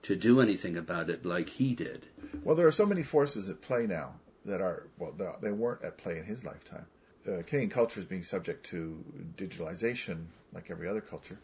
to 0.03 0.15
do 0.15 0.41
anything 0.41 0.77
about 0.77 1.09
it 1.09 1.25
like 1.25 1.49
he 1.49 1.73
did. 1.73 2.07
Well, 2.43 2.55
there 2.55 2.67
are 2.67 2.71
so 2.71 2.85
many 2.85 3.03
forces 3.03 3.49
at 3.49 3.61
play 3.61 3.87
now 3.87 4.15
that 4.45 4.61
are, 4.61 4.87
well, 4.97 5.13
they 5.41 5.51
weren't 5.51 5.83
at 5.83 5.97
play 5.97 6.17
in 6.17 6.25
his 6.25 6.45
lifetime. 6.45 6.85
Uh, 7.27 7.43
Canadian 7.43 7.69
culture 7.69 7.99
is 7.99 8.05
being 8.05 8.23
subject 8.23 8.65
to 8.67 9.03
digitalization 9.37 10.25
like 10.53 10.71
every 10.71 10.87
other 10.87 11.01
culture. 11.01 11.39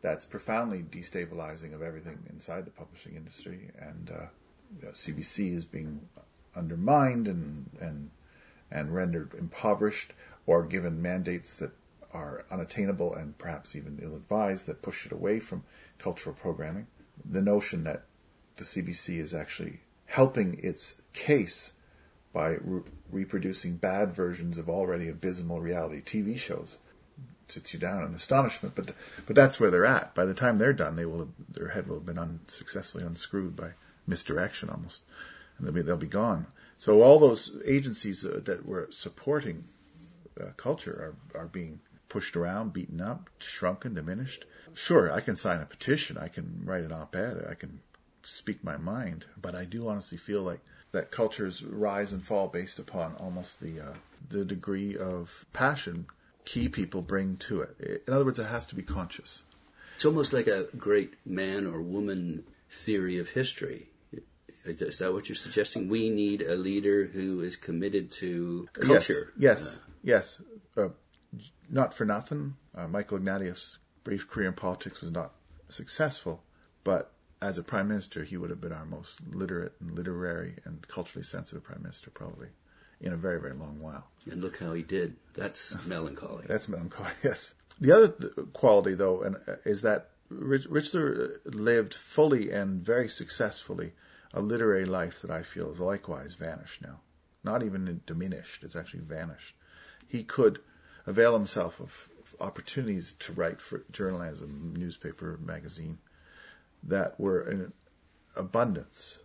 That's 0.00 0.24
profoundly 0.24 0.82
destabilizing 0.82 1.74
of 1.74 1.82
everything 1.82 2.18
inside 2.30 2.64
the 2.64 2.70
publishing 2.70 3.14
industry. 3.14 3.70
And 3.78 4.10
uh, 4.10 4.26
you 4.80 4.86
know, 4.86 4.92
CBC 4.92 5.52
is 5.54 5.64
being 5.64 6.00
undermined 6.56 7.28
and, 7.28 7.70
and, 7.80 8.10
and 8.70 8.94
rendered 8.94 9.34
impoverished 9.34 10.12
or 10.46 10.64
given 10.64 11.00
mandates 11.00 11.58
that 11.58 11.72
are 12.12 12.44
unattainable 12.50 13.14
and 13.14 13.36
perhaps 13.38 13.74
even 13.76 13.98
ill 14.02 14.14
advised 14.14 14.66
that 14.66 14.82
push 14.82 15.06
it 15.06 15.12
away 15.12 15.40
from 15.40 15.64
cultural 15.98 16.34
programming. 16.34 16.86
The 17.24 17.42
notion 17.42 17.84
that 17.84 18.04
the 18.56 18.64
CBC 18.64 19.18
is 19.18 19.34
actually 19.34 19.80
helping 20.06 20.58
its 20.62 21.00
case 21.12 21.72
by 22.32 22.56
reproducing 23.12 23.76
bad 23.76 24.12
versions 24.12 24.58
of 24.58 24.68
already 24.68 25.08
abysmal 25.08 25.60
reality 25.60 26.02
TV 26.02 26.38
shows 26.38 26.78
sits 27.48 27.74
you 27.74 27.78
down 27.78 28.04
in 28.04 28.14
astonishment. 28.14 28.74
But 28.74 28.94
but 29.26 29.36
that's 29.36 29.60
where 29.60 29.70
they're 29.70 29.84
at. 29.84 30.14
By 30.14 30.24
the 30.24 30.34
time 30.34 30.58
they're 30.58 30.72
done, 30.72 30.96
they 30.96 31.06
will 31.06 31.20
have, 31.20 31.28
their 31.48 31.68
head 31.68 31.86
will 31.86 31.96
have 31.96 32.06
been 32.06 32.18
unsuccessfully 32.18 33.04
unscrewed 33.04 33.54
by 33.54 33.72
misdirection 34.06 34.70
almost, 34.70 35.02
and 35.58 35.66
they'll 35.66 35.74
be 35.74 35.82
they'll 35.82 35.96
be 35.96 36.06
gone. 36.06 36.46
So 36.78 37.02
all 37.02 37.18
those 37.18 37.52
agencies 37.64 38.24
uh, 38.24 38.40
that 38.44 38.66
were 38.66 38.88
supporting 38.90 39.64
uh, 40.40 40.46
culture 40.56 41.14
are 41.34 41.42
are 41.42 41.46
being 41.46 41.80
pushed 42.08 42.36
around, 42.36 42.72
beaten 42.72 43.00
up, 43.00 43.30
shrunken, 43.38 43.94
diminished. 43.94 44.44
Sure, 44.74 45.12
I 45.12 45.20
can 45.20 45.36
sign 45.36 45.60
a 45.60 45.66
petition, 45.66 46.18
I 46.18 46.28
can 46.28 46.62
write 46.64 46.84
an 46.84 46.92
op-ed, 46.92 47.46
I 47.48 47.54
can 47.54 47.80
speak 48.22 48.62
my 48.62 48.76
mind, 48.76 49.26
but 49.40 49.54
I 49.54 49.64
do 49.64 49.88
honestly 49.88 50.18
feel 50.18 50.42
like 50.42 50.60
that 50.92 51.10
cultures 51.10 51.64
rise 51.64 52.12
and 52.12 52.22
fall 52.22 52.48
based 52.48 52.78
upon 52.78 53.14
almost 53.16 53.60
the 53.60 53.80
uh, 53.80 53.94
the 54.28 54.44
degree 54.44 54.96
of 54.96 55.46
passion 55.52 56.06
key 56.44 56.68
people 56.68 57.02
bring 57.02 57.36
to 57.36 57.62
it. 57.62 58.02
In 58.06 58.14
other 58.14 58.24
words, 58.24 58.38
it 58.38 58.44
has 58.44 58.66
to 58.68 58.74
be 58.74 58.82
conscious. 58.82 59.44
It's 59.94 60.04
almost 60.04 60.32
like 60.32 60.46
a 60.46 60.66
great 60.76 61.14
man 61.24 61.66
or 61.66 61.80
woman 61.80 62.44
theory 62.70 63.18
of 63.18 63.30
history. 63.30 63.88
Is 64.64 64.98
that 64.98 65.12
what 65.12 65.28
you're 65.28 65.36
suggesting? 65.36 65.88
We 65.88 66.08
need 66.08 66.42
a 66.42 66.54
leader 66.54 67.04
who 67.04 67.40
is 67.40 67.56
committed 67.56 68.12
to 68.12 68.68
culture. 68.74 69.32
Yes, 69.36 69.76
yes. 70.02 70.38
yes. 70.76 70.84
Uh, 70.84 70.88
not 71.70 71.94
for 71.94 72.04
nothing, 72.04 72.56
uh, 72.76 72.86
Michael 72.86 73.18
Ignatieff's 73.18 73.78
brief 74.04 74.28
career 74.28 74.48
in 74.48 74.54
politics 74.54 75.00
was 75.00 75.10
not 75.10 75.32
successful, 75.68 76.42
but 76.84 77.12
as 77.42 77.58
a 77.58 77.62
prime 77.62 77.88
minister, 77.88 78.22
he 78.22 78.36
would 78.36 78.50
have 78.50 78.60
been 78.60 78.72
our 78.72 78.86
most 78.86 79.20
literate 79.34 79.74
and 79.80 79.90
literary 79.90 80.54
and 80.64 80.86
culturally 80.86 81.24
sensitive 81.24 81.64
prime 81.64 81.82
minister, 81.82 82.08
probably, 82.10 82.48
in 83.00 83.12
a 83.12 83.16
very, 83.16 83.40
very 83.40 83.54
long 83.54 83.80
while. 83.80 84.06
And 84.30 84.40
look 84.40 84.58
how 84.58 84.72
he 84.72 84.82
did. 84.82 85.16
That's 85.34 85.76
melancholy. 85.86 86.44
That's 86.46 86.68
melancholy, 86.68 87.10
yes. 87.24 87.54
The 87.80 87.92
other 87.92 88.08
th- 88.08 88.32
quality, 88.52 88.94
though, 88.94 89.22
and, 89.22 89.36
uh, 89.48 89.56
is 89.64 89.82
that 89.82 90.10
Rich- 90.30 90.68
Richler 90.68 91.38
lived 91.44 91.92
fully 91.92 92.52
and 92.52 92.80
very 92.80 93.08
successfully 93.08 93.92
a 94.32 94.40
literary 94.40 94.86
life 94.86 95.20
that 95.22 95.30
I 95.30 95.42
feel 95.42 95.70
is 95.70 95.80
likewise 95.80 96.34
vanished 96.34 96.80
now. 96.80 97.00
Not 97.44 97.64
even 97.64 98.00
diminished, 98.06 98.62
it's 98.62 98.76
actually 98.76 99.02
vanished. 99.02 99.56
He 100.06 100.22
could 100.22 100.60
avail 101.06 101.32
himself 101.34 101.80
of 101.80 102.08
opportunities 102.40 103.14
to 103.14 103.32
write 103.32 103.60
for 103.60 103.84
journalism, 103.90 104.74
newspaper, 104.76 105.38
magazine, 105.42 105.98
that 106.82 107.18
were 107.18 107.48
in 107.48 107.72
abundance, 108.36 109.18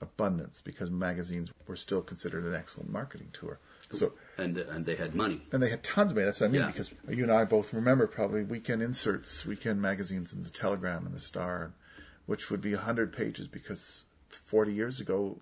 abundance, 0.00 0.60
because 0.60 0.90
magazines 0.90 1.52
were 1.66 1.76
still 1.76 2.02
considered 2.02 2.44
an 2.44 2.54
excellent 2.54 2.90
marketing 2.90 3.28
tool. 3.32 3.56
So 3.92 4.12
and 4.38 4.56
and 4.56 4.84
they 4.84 4.96
had 4.96 5.14
money. 5.14 5.42
and 5.52 5.62
they 5.62 5.70
had 5.70 5.82
tons 5.84 6.10
of 6.10 6.16
money. 6.16 6.24
That's 6.24 6.40
what 6.40 6.48
I 6.48 6.50
mean 6.50 6.62
Yeah. 6.62 6.66
because 6.68 6.92
you 7.08 7.22
and 7.22 7.30
I 7.32 7.44
both 7.44 7.72
remember 7.72 8.06
probably 8.06 8.42
weekend 8.42 8.82
inserts, 8.82 9.44
weekend 9.46 9.80
magazines 9.80 10.32
in 10.32 10.42
the 10.42 10.50
Telegram 10.50 11.06
and 11.06 11.14
the 11.14 11.20
Star, 11.20 11.72
which 12.26 12.50
would 12.50 12.60
be 12.60 12.74
hundred 12.74 13.12
pages 13.12 13.46
because 13.46 14.04
forty 14.28 14.72
years 14.72 14.98
ago, 15.00 15.38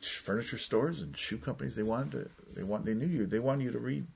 furniture 0.00 0.58
stores 0.58 1.00
and 1.00 1.16
shoe 1.16 1.38
companies 1.38 1.76
they 1.76 1.82
wanted 1.84 2.10
to 2.12 2.30
they 2.56 2.64
want 2.64 2.84
they 2.86 2.94
knew 2.94 3.06
you 3.06 3.26
they 3.26 3.38
wanted 3.38 3.64
you 3.64 3.70
to 3.70 3.78
read 3.78 4.06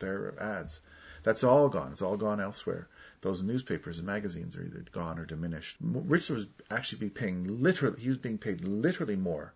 their 0.00 0.34
ads. 0.42 0.80
That's 1.22 1.44
all 1.44 1.68
gone. 1.68 1.92
It's 1.92 2.02
all 2.02 2.16
gone 2.16 2.40
elsewhere. 2.40 2.88
Those 3.22 3.42
newspapers 3.42 3.98
and 3.98 4.06
magazines 4.06 4.56
are 4.56 4.62
either 4.62 4.84
gone 4.92 5.18
or 5.18 5.26
diminished. 5.26 5.76
Richler 5.82 6.30
was 6.30 6.46
actually 6.70 7.00
be 7.00 7.10
paying 7.10 7.62
literally. 7.62 8.00
He 8.00 8.08
was 8.08 8.18
being 8.18 8.38
paid 8.38 8.64
literally 8.64 9.16
more 9.16 9.52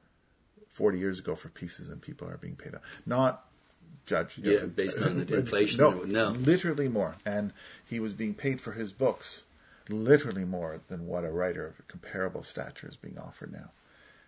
forty 0.70 0.98
years 0.98 1.18
ago 1.18 1.34
for 1.34 1.48
pieces 1.48 1.88
than 1.88 1.98
people 1.98 2.28
are 2.28 2.36
being 2.36 2.56
paid 2.56 2.74
now. 2.74 2.80
Not 3.06 3.46
judge. 4.06 4.38
Yeah, 4.38 4.60
know, 4.60 4.66
based 4.66 5.00
on 5.00 5.24
the 5.24 5.34
inflation. 5.38 5.80
No, 5.80 6.02
no. 6.02 6.30
literally 6.30 6.88
more. 6.88 7.16
And 7.24 7.52
he 7.86 8.00
was 8.00 8.14
being 8.14 8.34
paid 8.34 8.60
for 8.60 8.72
his 8.72 8.92
books 8.92 9.44
literally 9.88 10.44
more 10.44 10.80
than 10.88 11.06
what 11.06 11.24
a 11.24 11.30
writer 11.30 11.66
of 11.66 11.86
comparable 11.88 12.42
stature 12.42 12.88
is 12.88 12.96
being 12.96 13.18
offered 13.18 13.52
now. 13.52 13.70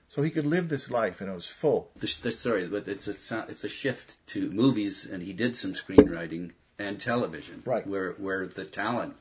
So 0.08 0.22
he 0.22 0.30
could 0.30 0.46
live 0.46 0.68
this 0.68 0.90
life 0.90 1.20
and 1.20 1.30
it 1.30 1.34
was 1.34 1.46
full. 1.46 1.90
The, 1.96 2.14
the, 2.22 2.30
sorry, 2.30 2.68
but 2.68 2.86
it's 2.86 3.08
a 3.08 3.44
it's 3.48 3.64
a 3.64 3.68
shift 3.68 4.24
to 4.28 4.50
movies, 4.50 5.04
and 5.04 5.22
he 5.22 5.32
did 5.32 5.56
some 5.56 5.72
screenwriting 5.72 6.52
and 6.78 6.98
television, 7.00 7.62
Right. 7.64 7.86
Where 7.86 8.12
where 8.12 8.46
the 8.46 8.64
talent 8.64 9.14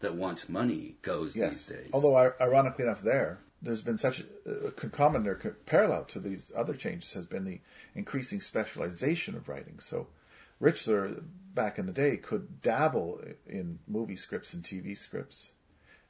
that 0.00 0.14
wants 0.14 0.48
money 0.48 0.96
goes 1.02 1.34
Yes. 1.36 1.64
these 1.64 1.76
days. 1.76 1.90
Although 1.92 2.16
ironically 2.40 2.84
enough, 2.84 3.02
there 3.02 3.38
there's 3.62 3.82
been 3.82 3.96
such 3.96 4.20
a, 4.46 4.50
a 4.66 4.70
concomitant 4.72 5.40
co- 5.40 5.54
parallel 5.64 6.04
to 6.04 6.20
these 6.20 6.52
other 6.54 6.74
changes 6.74 7.14
has 7.14 7.24
been 7.26 7.44
the 7.44 7.60
increasing 7.94 8.40
specialization 8.40 9.34
of 9.34 9.48
writing. 9.48 9.78
So 9.80 10.06
Richler 10.60 11.22
back 11.54 11.78
in 11.78 11.86
the 11.86 11.92
day 11.92 12.16
could 12.16 12.60
dabble 12.62 13.20
in 13.46 13.78
movie 13.86 14.16
scripts 14.16 14.54
and 14.54 14.62
TV 14.64 14.96
scripts, 14.98 15.50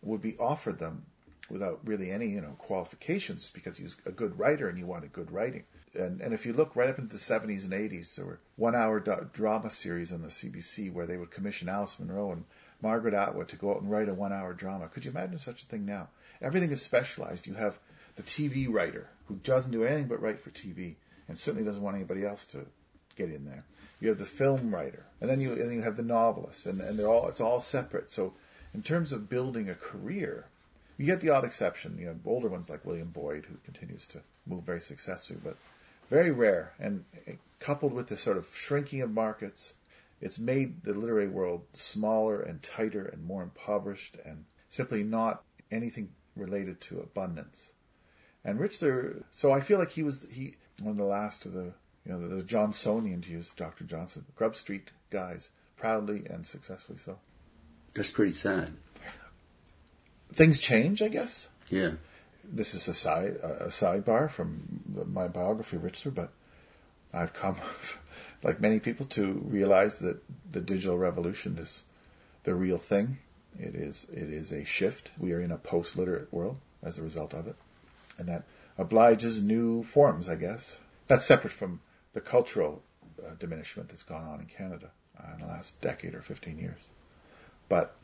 would 0.02 0.20
be 0.20 0.36
offered 0.38 0.78
them 0.78 1.04
without 1.50 1.78
really 1.84 2.10
any 2.10 2.26
you 2.28 2.40
know 2.40 2.56
qualifications 2.58 3.50
because 3.50 3.76
he 3.76 3.84
was 3.84 3.96
a 4.06 4.12
good 4.12 4.38
writer 4.38 4.68
and 4.68 4.76
he 4.78 4.84
wanted 4.84 5.12
good 5.12 5.30
writing. 5.30 5.64
And 5.94 6.20
and 6.20 6.34
if 6.34 6.44
you 6.44 6.52
look 6.52 6.76
right 6.76 6.90
up 6.90 6.98
into 6.98 7.12
the 7.12 7.18
70s 7.18 7.64
and 7.64 7.72
80s, 7.72 8.16
there 8.16 8.26
were 8.26 8.40
one-hour 8.56 9.00
do- 9.00 9.30
drama 9.32 9.70
series 9.70 10.12
on 10.12 10.22
the 10.22 10.28
CBC 10.28 10.92
where 10.92 11.06
they 11.06 11.16
would 11.16 11.30
commission 11.30 11.68
Alice 11.68 11.98
Munro 11.98 12.32
and 12.32 12.44
Margaret 12.82 13.14
Atwood 13.14 13.48
to 13.48 13.56
go 13.56 13.72
out 13.72 13.80
and 13.80 13.90
write 13.90 14.08
a 14.08 14.14
one-hour 14.14 14.54
drama. 14.54 14.88
Could 14.88 15.04
you 15.04 15.10
imagine 15.10 15.38
such 15.38 15.62
a 15.62 15.66
thing 15.66 15.86
now? 15.86 16.08
Everything 16.42 16.70
is 16.70 16.82
specialized. 16.82 17.46
You 17.46 17.54
have 17.54 17.78
the 18.16 18.22
TV 18.22 18.72
writer 18.72 19.08
who 19.26 19.36
doesn't 19.36 19.72
do 19.72 19.84
anything 19.84 20.08
but 20.08 20.20
write 20.20 20.40
for 20.40 20.50
TV 20.50 20.96
and 21.28 21.38
certainly 21.38 21.64
doesn't 21.64 21.82
want 21.82 21.96
anybody 21.96 22.24
else 22.24 22.46
to 22.46 22.66
get 23.16 23.30
in 23.30 23.44
there. 23.44 23.64
You 24.00 24.08
have 24.08 24.18
the 24.18 24.24
film 24.24 24.74
writer, 24.74 25.06
and 25.20 25.30
then 25.30 25.40
you 25.40 25.52
and 25.52 25.62
then 25.62 25.72
you 25.72 25.82
have 25.82 25.96
the 25.96 26.02
novelist, 26.02 26.66
and, 26.66 26.80
and 26.80 26.98
they're 26.98 27.08
all 27.08 27.28
it's 27.28 27.40
all 27.40 27.60
separate. 27.60 28.10
So, 28.10 28.34
in 28.74 28.82
terms 28.82 29.12
of 29.12 29.28
building 29.28 29.70
a 29.70 29.74
career, 29.74 30.48
you 30.98 31.06
get 31.06 31.20
the 31.20 31.30
odd 31.30 31.44
exception. 31.44 31.96
You 31.98 32.06
know, 32.06 32.16
older 32.26 32.48
ones 32.48 32.68
like 32.68 32.84
William 32.84 33.08
Boyd, 33.08 33.46
who 33.46 33.56
continues 33.64 34.06
to 34.08 34.20
move 34.46 34.64
very 34.64 34.80
successfully, 34.80 35.40
but 35.42 35.56
very 36.08 36.30
rare. 36.30 36.74
And 36.78 37.04
coupled 37.58 37.92
with 37.92 38.08
the 38.08 38.16
sort 38.16 38.36
of 38.36 38.46
shrinking 38.46 39.00
of 39.00 39.10
markets, 39.10 39.74
it's 40.20 40.38
made 40.38 40.84
the 40.84 40.94
literary 40.94 41.28
world 41.28 41.62
smaller 41.72 42.40
and 42.40 42.62
tighter 42.62 43.04
and 43.04 43.24
more 43.24 43.42
impoverished, 43.42 44.16
and 44.24 44.44
simply 44.68 45.04
not 45.04 45.42
anything 45.70 46.10
related 46.36 46.80
to 46.82 47.00
abundance. 47.00 47.72
And 48.44 48.58
Richler, 48.58 49.24
so 49.30 49.52
I 49.52 49.60
feel 49.60 49.78
like 49.78 49.90
he 49.90 50.02
was 50.02 50.26
he 50.30 50.56
one 50.80 50.92
of 50.92 50.96
the 50.96 51.04
last 51.04 51.46
of 51.46 51.52
the 51.52 51.72
you 52.04 52.12
know 52.12 52.20
the, 52.20 52.36
the 52.36 52.42
Johnsonian 52.42 53.22
to 53.22 53.30
use 53.30 53.52
Dr. 53.52 53.84
Johnson 53.84 54.24
Grub 54.34 54.56
Street 54.56 54.92
guys, 55.10 55.50
proudly 55.76 56.24
and 56.28 56.46
successfully 56.46 56.98
so. 56.98 57.18
That's 57.94 58.10
pretty 58.10 58.32
sad. 58.32 58.72
Things 60.32 60.60
change, 60.60 61.00
I 61.00 61.08
guess. 61.08 61.48
Yeah. 61.70 61.92
This 62.50 62.74
is 62.74 62.88
a 62.88 62.94
side 62.94 63.36
a 63.42 63.68
sidebar 63.68 64.30
from 64.30 64.82
my 65.12 65.28
biography 65.28 65.76
Richler, 65.76 66.14
but 66.14 66.32
I've 67.12 67.32
come, 67.32 67.56
like 68.42 68.60
many 68.60 68.80
people, 68.80 69.06
to 69.06 69.32
realize 69.46 69.98
that 70.00 70.22
the 70.50 70.60
digital 70.60 70.98
revolution 70.98 71.58
is 71.58 71.84
the 72.44 72.54
real 72.54 72.78
thing. 72.78 73.18
It 73.58 73.74
is 73.74 74.06
it 74.12 74.30
is 74.30 74.52
a 74.52 74.64
shift. 74.64 75.12
We 75.18 75.32
are 75.32 75.40
in 75.40 75.50
a 75.50 75.56
post-literate 75.56 76.32
world 76.32 76.58
as 76.82 76.98
a 76.98 77.02
result 77.02 77.32
of 77.32 77.46
it, 77.46 77.56
and 78.18 78.28
that 78.28 78.44
obliges 78.76 79.42
new 79.42 79.82
forms. 79.84 80.28
I 80.28 80.36
guess 80.36 80.76
that's 81.06 81.24
separate 81.24 81.52
from 81.52 81.80
the 82.12 82.20
cultural 82.20 82.82
uh, 83.24 83.34
diminishment 83.38 83.88
that's 83.88 84.02
gone 84.02 84.24
on 84.24 84.40
in 84.40 84.46
Canada 84.46 84.90
uh, 85.18 85.34
in 85.34 85.40
the 85.40 85.46
last 85.46 85.80
decade 85.80 86.14
or 86.14 86.20
15 86.20 86.58
years. 86.58 86.88
But 87.68 87.94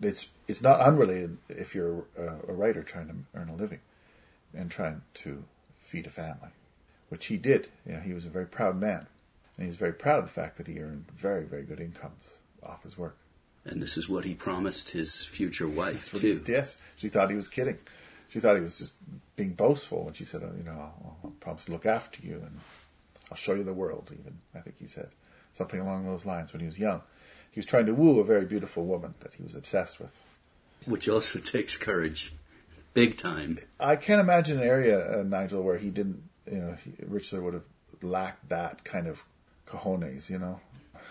it's 0.00 0.28
it's 0.46 0.62
not 0.62 0.80
unrelated 0.80 1.38
if 1.48 1.74
you're 1.74 2.04
a, 2.16 2.50
a 2.50 2.52
writer 2.52 2.82
trying 2.82 3.08
to 3.08 3.14
earn 3.38 3.48
a 3.48 3.54
living 3.54 3.80
and 4.54 4.70
trying 4.70 5.02
to 5.14 5.44
feed 5.78 6.06
a 6.06 6.10
family, 6.10 6.50
which 7.08 7.26
he 7.26 7.36
did. 7.36 7.68
You 7.86 7.94
know, 7.94 8.00
he 8.00 8.12
was 8.12 8.24
a 8.24 8.30
very 8.30 8.46
proud 8.46 8.80
man, 8.80 9.06
and 9.56 9.64
he 9.64 9.66
was 9.66 9.76
very 9.76 9.92
proud 9.92 10.20
of 10.20 10.24
the 10.24 10.30
fact 10.30 10.56
that 10.58 10.66
he 10.66 10.80
earned 10.80 11.06
very 11.14 11.44
very 11.44 11.62
good 11.62 11.80
incomes 11.80 12.36
off 12.62 12.82
his 12.82 12.98
work. 12.98 13.16
And 13.64 13.82
this 13.82 13.96
is 13.96 14.08
what 14.08 14.24
he 14.24 14.34
promised 14.34 14.90
his 14.90 15.24
future 15.24 15.68
wife 15.68 16.10
too. 16.10 16.42
He, 16.44 16.52
yes, 16.52 16.78
she 16.96 17.08
thought 17.08 17.30
he 17.30 17.36
was 17.36 17.48
kidding. 17.48 17.78
She 18.28 18.40
thought 18.40 18.56
he 18.56 18.62
was 18.62 18.78
just 18.78 18.94
being 19.36 19.54
boastful 19.54 20.04
when 20.04 20.14
she 20.14 20.24
said, 20.24 20.42
oh, 20.42 20.52
"You 20.56 20.64
know, 20.64 20.72
I'll, 20.72 21.16
I'll 21.24 21.30
promise 21.40 21.66
to 21.66 21.72
look 21.72 21.86
after 21.86 22.26
you 22.26 22.36
and 22.36 22.60
I'll 23.30 23.36
show 23.36 23.54
you 23.54 23.64
the 23.64 23.74
world." 23.74 24.10
Even 24.12 24.38
I 24.54 24.60
think 24.60 24.76
he 24.78 24.86
said 24.86 25.08
something 25.52 25.80
along 25.80 26.06
those 26.06 26.24
lines 26.24 26.52
when 26.52 26.60
he 26.60 26.66
was 26.66 26.78
young. 26.78 27.02
He 27.50 27.58
was 27.58 27.66
trying 27.66 27.86
to 27.86 27.94
woo 27.94 28.20
a 28.20 28.24
very 28.24 28.44
beautiful 28.44 28.84
woman 28.84 29.14
that 29.20 29.34
he 29.34 29.42
was 29.42 29.54
obsessed 29.54 29.98
with. 29.98 30.24
Which 30.86 31.08
also 31.08 31.38
takes 31.54 31.76
courage, 31.76 32.32
big 32.98 33.16
time. 33.16 33.58
I 33.78 33.96
can't 33.96 34.20
imagine 34.20 34.58
an 34.58 34.66
area, 34.66 35.20
uh, 35.20 35.22
Nigel, 35.22 35.62
where 35.62 35.78
he 35.78 35.90
didn't, 35.90 36.22
you 36.50 36.58
know, 36.58 36.74
he, 36.82 36.90
Richler 37.04 37.42
would 37.42 37.54
have 37.54 37.64
lacked 38.02 38.48
that 38.48 38.84
kind 38.84 39.06
of 39.06 39.24
cojones. 39.66 40.30
You 40.30 40.38
know, 40.38 40.60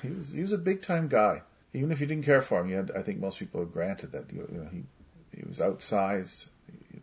he 0.02 0.10
was 0.10 0.32
he 0.32 0.42
was 0.42 0.52
a 0.52 0.58
big 0.58 0.82
time 0.82 1.08
guy. 1.08 1.42
Even 1.74 1.92
if 1.92 2.00
you 2.00 2.08
didn't 2.08 2.26
care 2.26 2.42
for 2.42 2.62
him, 2.62 2.70
you 2.70 2.76
had, 2.78 2.92
I 2.92 3.02
think 3.02 3.20
most 3.20 3.40
people 3.40 3.64
granted 3.66 4.12
that 4.12 4.32
you 4.32 4.48
know 4.50 4.70
he 4.72 4.84
he 5.36 5.44
was 5.48 5.60
outsized, 5.60 6.48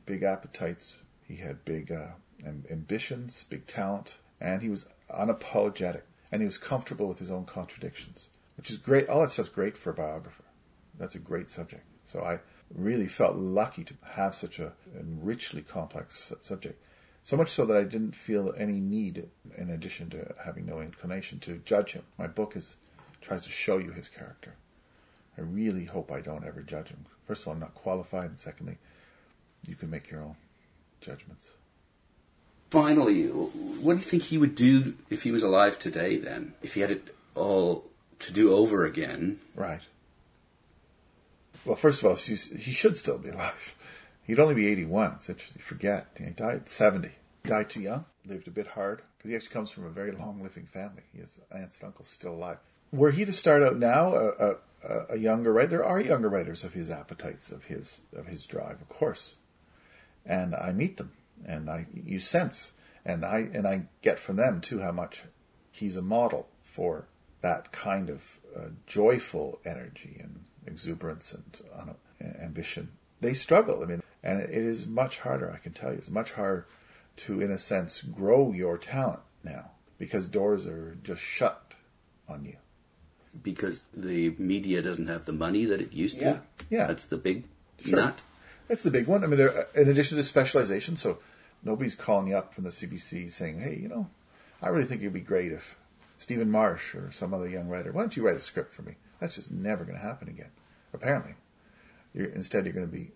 big 0.07 0.23
appetites. 0.23 0.97
He 1.27 1.37
had 1.37 1.65
big 1.65 1.91
uh, 1.91 2.09
ambitions, 2.71 3.45
big 3.49 3.67
talent, 3.67 4.19
and 4.41 4.63
he 4.63 4.69
was 4.69 4.87
unapologetic, 5.11 6.03
and 6.31 6.43
he 6.43 6.47
was 6.47 6.59
comfortable 6.59 7.07
with 7.07 7.19
his 7.19 7.31
own 7.31 7.45
contradictions, 7.45 8.29
which 8.57 8.71
is 8.71 8.77
great. 8.77 9.09
All 9.09 9.21
that 9.21 9.31
stuff's 9.31 9.49
great 9.49 9.79
for 9.79 9.91
a 9.91 9.95
biographer. 9.95 10.45
That's 10.99 11.15
a 11.15 11.19
great 11.19 11.51
subject. 11.51 11.85
So 12.05 12.21
I 12.21 12.41
really 12.75 13.07
felt 13.07 13.37
lucky 13.37 13.85
to 13.85 13.95
have 14.13 14.35
such 14.35 14.59
a, 14.59 14.67
a 14.67 15.03
richly 15.05 15.63
complex 15.63 16.33
subject. 16.43 16.83
So 17.23 17.37
much 17.37 17.49
so 17.49 17.65
that 17.65 17.77
I 17.77 17.85
didn't 17.85 18.15
feel 18.15 18.55
any 18.59 18.81
need, 18.81 19.27
in 19.57 19.71
addition 19.71 20.11
to 20.11 20.35
having 20.45 20.67
no 20.67 20.81
inclination, 20.81 21.39
to 21.41 21.59
judge 21.65 21.93
him. 21.93 22.03
My 22.19 22.27
book 22.27 22.55
is 22.57 22.77
tries 23.21 23.45
to 23.45 23.51
show 23.51 23.79
you 23.79 23.91
his 23.93 24.09
character. 24.09 24.55
I 25.39 25.41
really 25.41 25.87
hope 25.87 26.13
I 26.13 26.21
don't 26.21 26.45
ever 26.45 26.61
judge 26.61 26.89
him. 26.89 27.07
First 27.27 27.43
of 27.43 27.49
all, 27.49 27.55
I'm 27.55 27.61
not 27.61 27.75
qualified, 27.75 28.27
and 28.29 28.39
secondly, 28.39 28.77
you 29.67 29.75
can 29.75 29.89
make 29.91 30.11
your 30.11 30.21
own 30.21 30.37
judgments. 31.01 31.53
Finally, 32.71 33.29
what 33.29 33.95
do 33.95 34.01
you 34.01 34.05
think 34.05 34.25
he 34.25 34.37
would 34.37 34.55
do 34.55 34.95
if 35.09 35.23
he 35.23 35.31
was 35.31 35.43
alive 35.43 35.79
today? 35.79 36.19
Then, 36.19 36.55
if 36.63 36.75
he 36.75 36.81
had 36.81 36.91
it 36.91 37.15
all 37.35 37.89
to 38.19 38.33
do 38.33 38.53
over 38.53 38.85
again, 38.85 39.41
Right. 39.55 39.81
Well, 41.65 41.77
first 41.77 42.03
of 42.03 42.09
all, 42.09 42.17
he 42.17 42.37
should 42.37 42.97
still 42.97 43.19
be 43.19 43.31
alive. 43.31 43.75
He'd 44.25 44.41
only 44.41 44.55
be 44.55 44.69
81. 44.69 45.13
It's 45.17 45.29
interesting. 45.29 45.61
You 45.61 45.65
forget. 45.65 46.09
He 46.19 46.25
died 46.31 46.57
at 46.57 46.69
70. 46.69 47.09
He 47.43 47.49
died 47.49 47.71
too 47.71 47.81
young. 47.81 48.05
Lived 48.27 48.49
a 48.49 48.51
bit 48.51 48.67
hard 48.67 49.03
because 49.17 49.31
he 49.31 49.37
actually 49.37 49.53
comes 49.53 49.71
from 49.71 49.85
a 49.85 49.91
very 49.91 50.13
long-living 50.13 50.67
family. 50.67 51.03
His 51.15 51.41
aunts 51.51 51.79
and 51.81 51.89
uncles 51.89 52.09
still 52.09 52.33
alive. 52.33 52.59
Were 52.93 53.11
he 53.11 53.25
to 53.25 53.33
start 53.33 53.63
out 53.63 53.77
now, 53.77 54.15
a, 54.15 54.29
a, 54.29 54.57
a 55.11 55.19
younger 55.19 55.53
writer, 55.53 55.69
there 55.69 55.85
are 55.85 56.01
younger 56.01 56.29
writers 56.29 56.65
of 56.65 56.73
his 56.73 56.91
appetites, 56.91 57.51
of 57.51 57.65
his 57.65 58.03
of 58.15 58.27
his 58.27 58.47
drive, 58.47 58.81
of 58.81 58.89
course. 58.89 59.35
And 60.25 60.55
I 60.55 60.73
meet 60.73 60.97
them, 60.97 61.13
and 61.45 61.69
I 61.69 61.87
you 61.93 62.21
sense, 62.21 62.73
and 63.05 63.25
I 63.25 63.49
and 63.53 63.67
I 63.67 63.83
get 64.01 64.21
from 64.21 64.37
them 64.37 64.61
too 64.61 64.81
how 64.81 64.93
much 64.93 65.25
he's 65.71 65.97
a 65.97 66.03
model 66.03 66.49
for 66.63 67.09
that 67.41 67.73
kind 67.73 68.09
of 68.09 68.39
uh, 68.57 68.69
joyful 68.87 69.61
energy 69.67 70.19
and 70.23 70.45
exuberance 70.67 71.33
and 71.33 71.61
uh, 71.77 72.25
ambition. 72.43 72.89
They 73.21 73.35
struggle. 73.35 73.83
I 73.83 73.87
mean, 73.87 74.03
and 74.23 74.41
it 74.41 74.51
is 74.51 74.87
much 74.87 75.19
harder. 75.21 75.51
I 75.51 75.59
can 75.59 75.73
tell 75.73 75.91
you, 75.93 75.99
it's 75.99 76.11
much 76.11 76.33
harder 76.33 76.67
to, 77.19 77.41
in 77.41 77.51
a 77.51 77.59
sense, 77.59 78.03
grow 78.03 78.53
your 78.53 78.77
talent 78.79 79.21
now 79.43 79.71
because 79.99 80.29
doors 80.29 80.67
are 80.67 80.97
just 81.03 81.23
shut 81.23 81.75
on 82.29 82.45
you. 82.45 82.57
because 83.43 83.83
the 83.93 84.31
media 84.39 84.81
doesn't 84.81 85.09
have 85.09 85.25
the 85.25 85.33
money 85.33 85.65
that 85.65 85.81
it 85.81 85.93
used 85.93 86.21
to. 86.21 86.25
Yeah, 86.27 86.39
yeah. 86.71 86.87
That's 86.87 87.07
the 87.07 87.17
big 87.17 87.45
Sure. 87.81 87.97
nut. 87.97 88.21
That's 88.69 88.83
the 88.85 88.91
big 88.93 89.09
one. 89.09 89.25
I 89.25 89.27
mean, 89.27 89.39
there, 89.39 89.67
in 89.75 89.89
addition 89.89 90.17
to 90.17 90.23
specialization, 90.23 90.95
so 90.97 91.19
nobody's 91.65 91.97
calling 91.97 92.29
you 92.29 92.37
up 92.37 92.55
from 92.55 92.63
the 92.65 92.71
CBC 92.71 93.29
saying, 93.33 93.59
"Hey, 93.61 93.77
you 93.77 93.89
know, 93.89 94.09
I 94.63 94.69
really 94.69 94.85
think 94.87 95.01
it'd 95.03 95.13
be 95.13 95.21
great 95.21 95.51
if 95.53 95.77
Stephen 96.17 96.49
Marche 96.51 96.95
or 96.95 97.11
some 97.11 97.35
other 97.35 97.49
young 97.49 97.69
writer, 97.69 97.91
why 97.91 98.03
don't 98.03 98.17
you 98.17 98.25
write 98.25 98.37
a 98.37 98.41
script 98.41 98.73
for 98.73 98.83
me?" 98.83 98.95
That's 99.25 99.37
just 99.37 99.53
never 99.53 99.87
going 99.87 99.99
to 99.99 100.05
happen 100.05 100.29
again. 100.29 100.51
Apparently, 100.93 101.33
you're, 102.13 102.27
instead 102.27 102.67
you're 102.67 102.75
going 102.75 102.87
to 102.87 102.93
be 102.93 103.11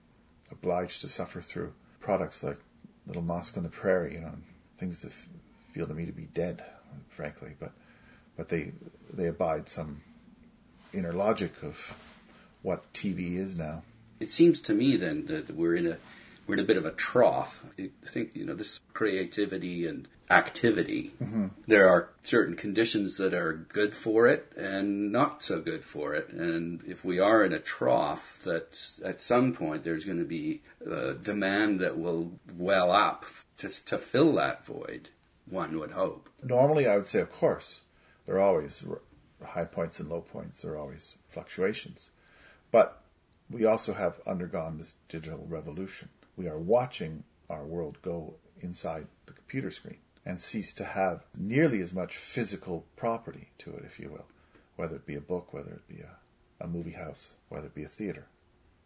obliged 0.51 1.03
to 1.03 1.09
suffer 1.11 1.43
through 1.43 1.75
products 2.01 2.43
like 2.43 2.57
Little 3.07 3.21
Mosque 3.21 3.59
on 3.59 3.63
the 3.63 3.69
Prairie, 3.69 4.15
you 4.15 4.21
know, 4.21 4.33
things 4.79 5.03
that 5.03 5.11
f- 5.11 5.27
feel 5.75 5.85
to 5.85 5.93
me 5.93 6.07
to 6.07 6.13
be 6.13 6.25
dead, 6.33 6.65
frankly, 7.11 7.57
but 7.61 7.73
but 8.39 8.49
they 8.49 8.73
they 9.13 9.27
abide 9.27 9.69
some 9.69 10.01
inner 10.95 11.13
logic 11.13 11.63
of 11.63 11.95
what 12.63 12.91
TV 12.95 13.37
is 13.37 13.59
now. 13.59 13.83
It 14.19 14.31
seems 14.31 14.63
to 14.63 14.73
me 14.73 14.97
then 14.97 15.27
that 15.27 15.51
we're 15.51 15.75
in 15.75 15.87
a 15.89 15.99
we're 16.49 16.55
in 16.55 16.61
a 16.61 16.65
bit 16.65 16.79
of 16.79 16.87
a 16.87 16.91
trough. 16.93 17.65
I 17.79 17.91
think 18.07 18.35
you 18.35 18.45
know 18.45 18.55
this 18.55 18.81
creativity 18.95 19.87
and 19.87 20.09
activity. 20.31 21.13
Mm-hmm. 21.23 21.49
There 21.67 21.89
are 21.89 22.11
certain 22.23 22.57
conditions 22.57 23.19
that 23.19 23.35
are 23.35 23.53
good 23.53 23.95
for 23.95 24.27
it 24.27 24.51
and 24.57 25.13
not 25.13 25.43
so 25.43 25.61
good 25.61 25.85
for 25.85 26.15
it. 26.15 26.31
And 26.31 26.83
if 26.87 27.05
we 27.05 27.19
are 27.19 27.45
in 27.45 27.53
a 27.53 27.59
trough, 27.59 28.41
that 28.45 29.01
at 29.05 29.21
some 29.23 29.53
point 29.53 29.85
there's 29.85 30.05
going 30.05 30.19
to 30.19 30.25
be 30.25 30.63
a 30.85 31.15
demand 31.15 31.81
that 31.81 31.99
will 31.99 32.33
well 32.57 32.91
up 32.91 33.27
to 33.59 33.69
to 33.85 33.99
fill 33.99 34.33
that 34.35 34.65
void. 34.65 35.11
One 35.49 35.79
would 35.79 35.93
hope. 35.93 36.29
Normally, 36.43 36.87
I 36.87 36.97
would 36.97 37.07
say, 37.07 37.21
of 37.21 37.33
course, 37.33 37.81
there 38.27 38.37
are 38.37 38.41
always 38.41 38.85
high 39.45 39.65
points 39.65 40.01
and 40.01 40.09
low 40.09 40.23
points. 40.23 40.63
There 40.63 40.73
are 40.73 40.79
always 40.79 41.15
fluctuations. 41.29 42.11
But 42.71 43.03
we 43.51 43.65
also 43.65 43.95
have 43.95 44.21
undergone 44.27 44.77
this 44.77 44.95
digital 45.09 45.47
revolution. 45.49 46.11
We 46.39 46.47
are 46.47 46.59
watching 46.59 47.25
our 47.51 47.65
world 47.65 47.99
go 48.01 48.37
inside 48.61 49.09
the 49.27 49.33
computer 49.33 49.73
screen 49.73 49.99
and 50.25 50.41
cease 50.41 50.73
to 50.75 50.85
have 50.85 51.25
nearly 51.37 51.81
as 51.81 51.93
much 51.93 52.17
physical 52.17 52.87
property 52.95 53.49
to 53.59 53.75
it, 53.75 53.83
if 53.85 53.99
you 53.99 54.09
will, 54.09 54.27
whether 54.77 54.95
it 54.95 55.05
be 55.05 55.17
a 55.17 55.21
book, 55.21 55.53
whether 55.53 55.73
it 55.73 55.89
be 55.89 56.01
a, 56.01 56.65
a 56.65 56.69
movie 56.69 56.93
house, 56.93 57.33
whether 57.49 57.67
it 57.67 57.75
be 57.75 57.83
a 57.83 57.89
theater. 57.89 58.29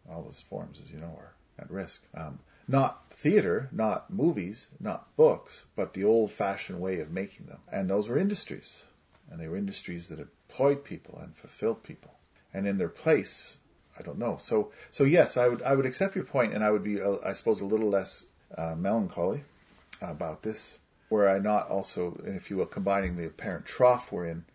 All 0.09 0.23
those 0.23 0.39
forms, 0.39 0.79
as 0.81 0.89
you 0.89 0.97
know, 0.97 1.15
are 1.15 1.35
at 1.59 1.69
risk. 1.69 2.03
Um, 2.15 2.39
not 2.67 3.11
theater, 3.11 3.69
not 3.71 4.11
movies, 4.11 4.69
not 4.79 5.15
books, 5.15 5.65
but 5.75 5.93
the 5.93 6.03
old 6.03 6.31
fashioned 6.31 6.81
way 6.81 6.99
of 7.01 7.11
making 7.11 7.45
them. 7.45 7.59
And 7.71 7.87
those 7.87 8.09
were 8.09 8.17
industries. 8.17 8.83
And 9.29 9.39
they 9.39 9.47
were 9.47 9.57
industries 9.57 10.09
that 10.09 10.17
employed 10.17 10.83
people 10.83 11.19
and 11.21 11.37
fulfilled 11.37 11.83
people. 11.83 12.15
And 12.51 12.65
in 12.65 12.79
their 12.79 12.89
place, 12.89 13.59
I 13.97 14.01
don't 14.01 14.17
know. 14.17 14.37
So, 14.39 14.71
so 14.91 15.03
yes, 15.03 15.37
I 15.37 15.47
would, 15.47 15.61
I 15.61 15.75
would 15.75 15.85
accept 15.85 16.15
your 16.15 16.25
point 16.25 16.53
and 16.53 16.63
I 16.63 16.71
would 16.71 16.83
be, 16.83 17.01
uh, 17.01 17.17
I 17.25 17.33
suppose, 17.33 17.61
a 17.61 17.65
little 17.65 17.89
less 17.89 18.25
uh, 18.57 18.75
melancholy 18.75 19.43
about 20.01 20.41
this. 20.43 20.77
Were 21.09 21.29
I 21.29 21.37
not 21.39 21.69
also, 21.69 22.19
if 22.25 22.49
you 22.49 22.57
will, 22.57 22.65
combining 22.65 23.15
the 23.15 23.27
apparent 23.27 23.65
trough 23.65 24.11
we're 24.11 24.25
in, 24.25 24.45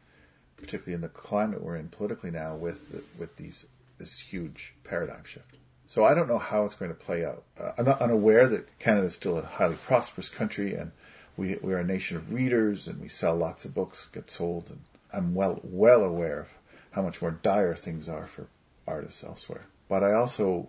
particularly 0.57 0.95
in 0.95 1.03
the 1.03 1.09
climate 1.09 1.63
we're 1.63 1.77
in 1.77 1.89
politically 1.89 2.33
now, 2.33 2.57
with 2.57 2.91
the, 2.91 3.03
with 3.19 3.37
these 3.37 3.67
this 3.99 4.19
huge 4.21 4.75
paradigm 4.85 5.25
shift. 5.25 5.57
So 5.87 6.05
I 6.05 6.15
don't 6.15 6.29
know 6.29 6.39
how 6.39 6.65
it's 6.65 6.75
going 6.75 6.91
to 6.91 6.97
play 6.97 7.25
out. 7.25 7.45
Uh, 7.61 7.73
I'm 7.79 7.85
not 7.85 8.01
unaware 8.01 8.47
that 8.49 8.79
Canada 8.79 9.07
is 9.07 9.15
still 9.15 9.39
a 9.39 9.43
highly 9.43 9.77
prosperous 9.77 10.29
country, 10.29 10.75
and 10.75 10.93
we 11.37 11.57
we 11.63 11.73
are 11.73 11.79
a 11.79 11.85
nation 11.85 12.17
of 12.17 12.33
readers, 12.33 12.89
and 12.89 13.01
we 13.01 13.09
sell 13.09 13.37
lots 13.37 13.65
of 13.65 13.75
books, 13.75 14.09
get 14.13 14.31
sold, 14.31 14.71
and 14.71 14.81
I'm 15.13 15.35
well 15.35 15.61
well 15.63 16.03
aware 16.03 16.41
of 16.41 16.49
how 16.91 17.03
much 17.03 17.23
more 17.23 17.31
dire 17.31 17.75
things 17.75 18.09
are 18.09 18.27
for 18.27 18.49
artists 18.89 19.23
elsewhere. 19.23 19.67
But 19.89 20.03
I 20.03 20.13
also, 20.15 20.69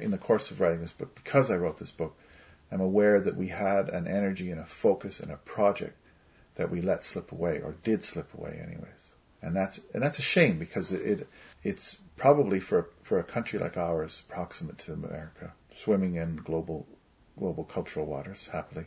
in 0.00 0.10
the 0.10 0.18
course 0.18 0.50
of 0.50 0.60
writing 0.60 0.80
this 0.80 0.92
book, 0.92 1.14
because 1.14 1.50
I 1.50 1.56
wrote 1.56 1.78
this 1.78 1.90
book, 1.90 2.16
I'm 2.72 2.80
aware 2.80 3.20
that 3.20 3.36
we 3.36 3.48
had 3.48 3.88
an 3.88 4.06
energy 4.06 4.50
and 4.50 4.60
a 4.60 4.64
focus 4.64 5.20
and 5.20 5.30
a 5.30 5.36
project 5.36 5.96
that 6.54 6.70
we 6.70 6.80
let 6.80 7.04
slip 7.04 7.32
away, 7.32 7.60
or 7.60 7.76
did 7.82 8.02
slip 8.02 8.32
away, 8.34 8.60
anyways. 8.62 9.12
And 9.42 9.56
that's 9.56 9.80
and 9.94 10.02
that's 10.02 10.18
a 10.18 10.22
shame 10.22 10.58
because 10.58 10.92
it, 10.92 11.00
it 11.00 11.28
it's 11.62 11.96
probably 12.16 12.60
for 12.60 12.90
for 13.00 13.18
a 13.18 13.24
country 13.24 13.58
like 13.58 13.76
ours, 13.78 14.22
proximate 14.28 14.78
to 14.78 14.92
America, 14.92 15.54
swimming 15.72 16.16
in 16.16 16.36
global 16.36 16.86
global 17.38 17.64
cultural 17.64 18.06
waters, 18.06 18.48
happily, 18.52 18.86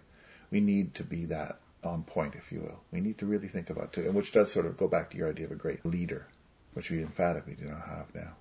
we 0.51 0.61
need 0.61 0.93
to 0.93 1.03
be 1.03 1.25
that 1.25 1.59
on 1.83 2.03
point, 2.03 2.35
if 2.35 2.51
you 2.51 2.61
will. 2.61 2.79
We 2.91 3.01
need 3.01 3.17
to 3.17 3.25
really 3.25 3.47
think 3.47 3.69
about 3.69 3.97
it, 3.97 4.05
and 4.05 4.13
which 4.13 4.31
does 4.31 4.51
sort 4.51 4.67
of 4.67 4.77
go 4.77 4.87
back 4.87 5.09
to 5.09 5.17
your 5.17 5.29
idea 5.29 5.45
of 5.45 5.51
a 5.51 5.55
great 5.55 5.85
leader, 5.85 6.27
which 6.73 6.91
we 6.91 7.01
emphatically 7.01 7.55
do 7.55 7.65
not 7.65 7.87
have 7.87 8.13
now. 8.13 8.35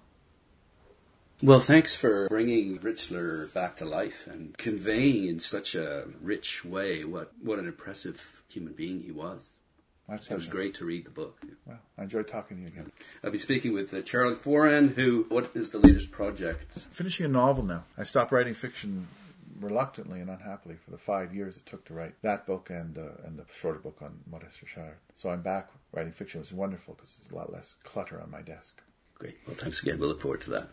Well, 1.43 1.59
thanks 1.59 1.97
for 1.97 2.28
bringing 2.28 2.78
Richler 2.78 3.53
back 3.53 3.76
to 3.78 3.84
life 3.84 4.28
and 4.28 4.57
conveying 4.57 5.26
in 5.26 5.40
such 5.40 5.74
a 5.74 6.05
rich 6.20 6.64
way 6.64 7.03
what, 7.05 7.32
what 7.43 7.59
an 7.59 7.66
impressive 7.66 8.45
human 8.49 8.74
being 8.74 9.03
he 9.03 9.11
was. 9.11 9.49
My 10.09 10.16
It 10.16 10.30
was 10.30 10.47
great 10.47 10.74
to 10.74 10.84
read 10.84 11.05
the 11.05 11.11
book. 11.11 11.40
Well, 11.66 11.80
I 11.99 12.03
enjoyed 12.03 12.28
talking 12.28 12.59
to 12.59 12.62
you 12.62 12.68
again. 12.68 12.93
I'll 13.24 13.32
be 13.32 13.40
speaking 13.40 13.72
with 13.72 13.93
uh, 13.93 14.03
Charlie 14.03 14.36
Foran, 14.36 14.95
who, 14.95 15.26
what 15.30 15.51
is 15.55 15.70
the 15.70 15.78
latest 15.78 16.12
project? 16.12 16.78
Finishing 16.93 17.26
a 17.26 17.28
novel 17.28 17.64
now. 17.64 17.84
I 17.99 18.05
stopped 18.05 18.30
writing 18.30 18.55
fiction 18.55 19.09
reluctantly 19.61 20.20
and 20.20 20.30
unhappily 20.30 20.76
for 20.76 20.93
the 20.93 20.99
five 20.99 21.34
years 21.34 21.57
it 21.57 21.66
took 21.66 21.84
to 21.86 21.95
write 21.95 22.14
that 22.22 22.47
book 22.47 22.70
and 22.70 22.99
uh, 22.99 23.24
and 23.24 23.38
the 23.38 23.45
shorter 23.53 23.78
book 23.78 23.99
on 24.01 24.20
Montesquieu. 24.30 24.82
So 25.14 25.30
I'm 25.30 25.43
back 25.43 25.70
writing 25.93 26.12
fiction. 26.12 26.38
It 26.38 26.43
was 26.43 26.53
wonderful 26.53 26.95
because 26.95 27.16
there's 27.16 27.32
a 27.32 27.34
lot 27.34 27.53
less 27.53 27.74
clutter 27.82 28.20
on 28.20 28.30
my 28.30 28.43
desk. 28.43 28.80
Great. 29.14 29.38
Well, 29.47 29.57
thanks 29.57 29.82
again. 29.82 29.99
We'll 29.99 30.09
look 30.09 30.20
forward 30.20 30.40
to 30.43 30.51
that. 30.51 30.68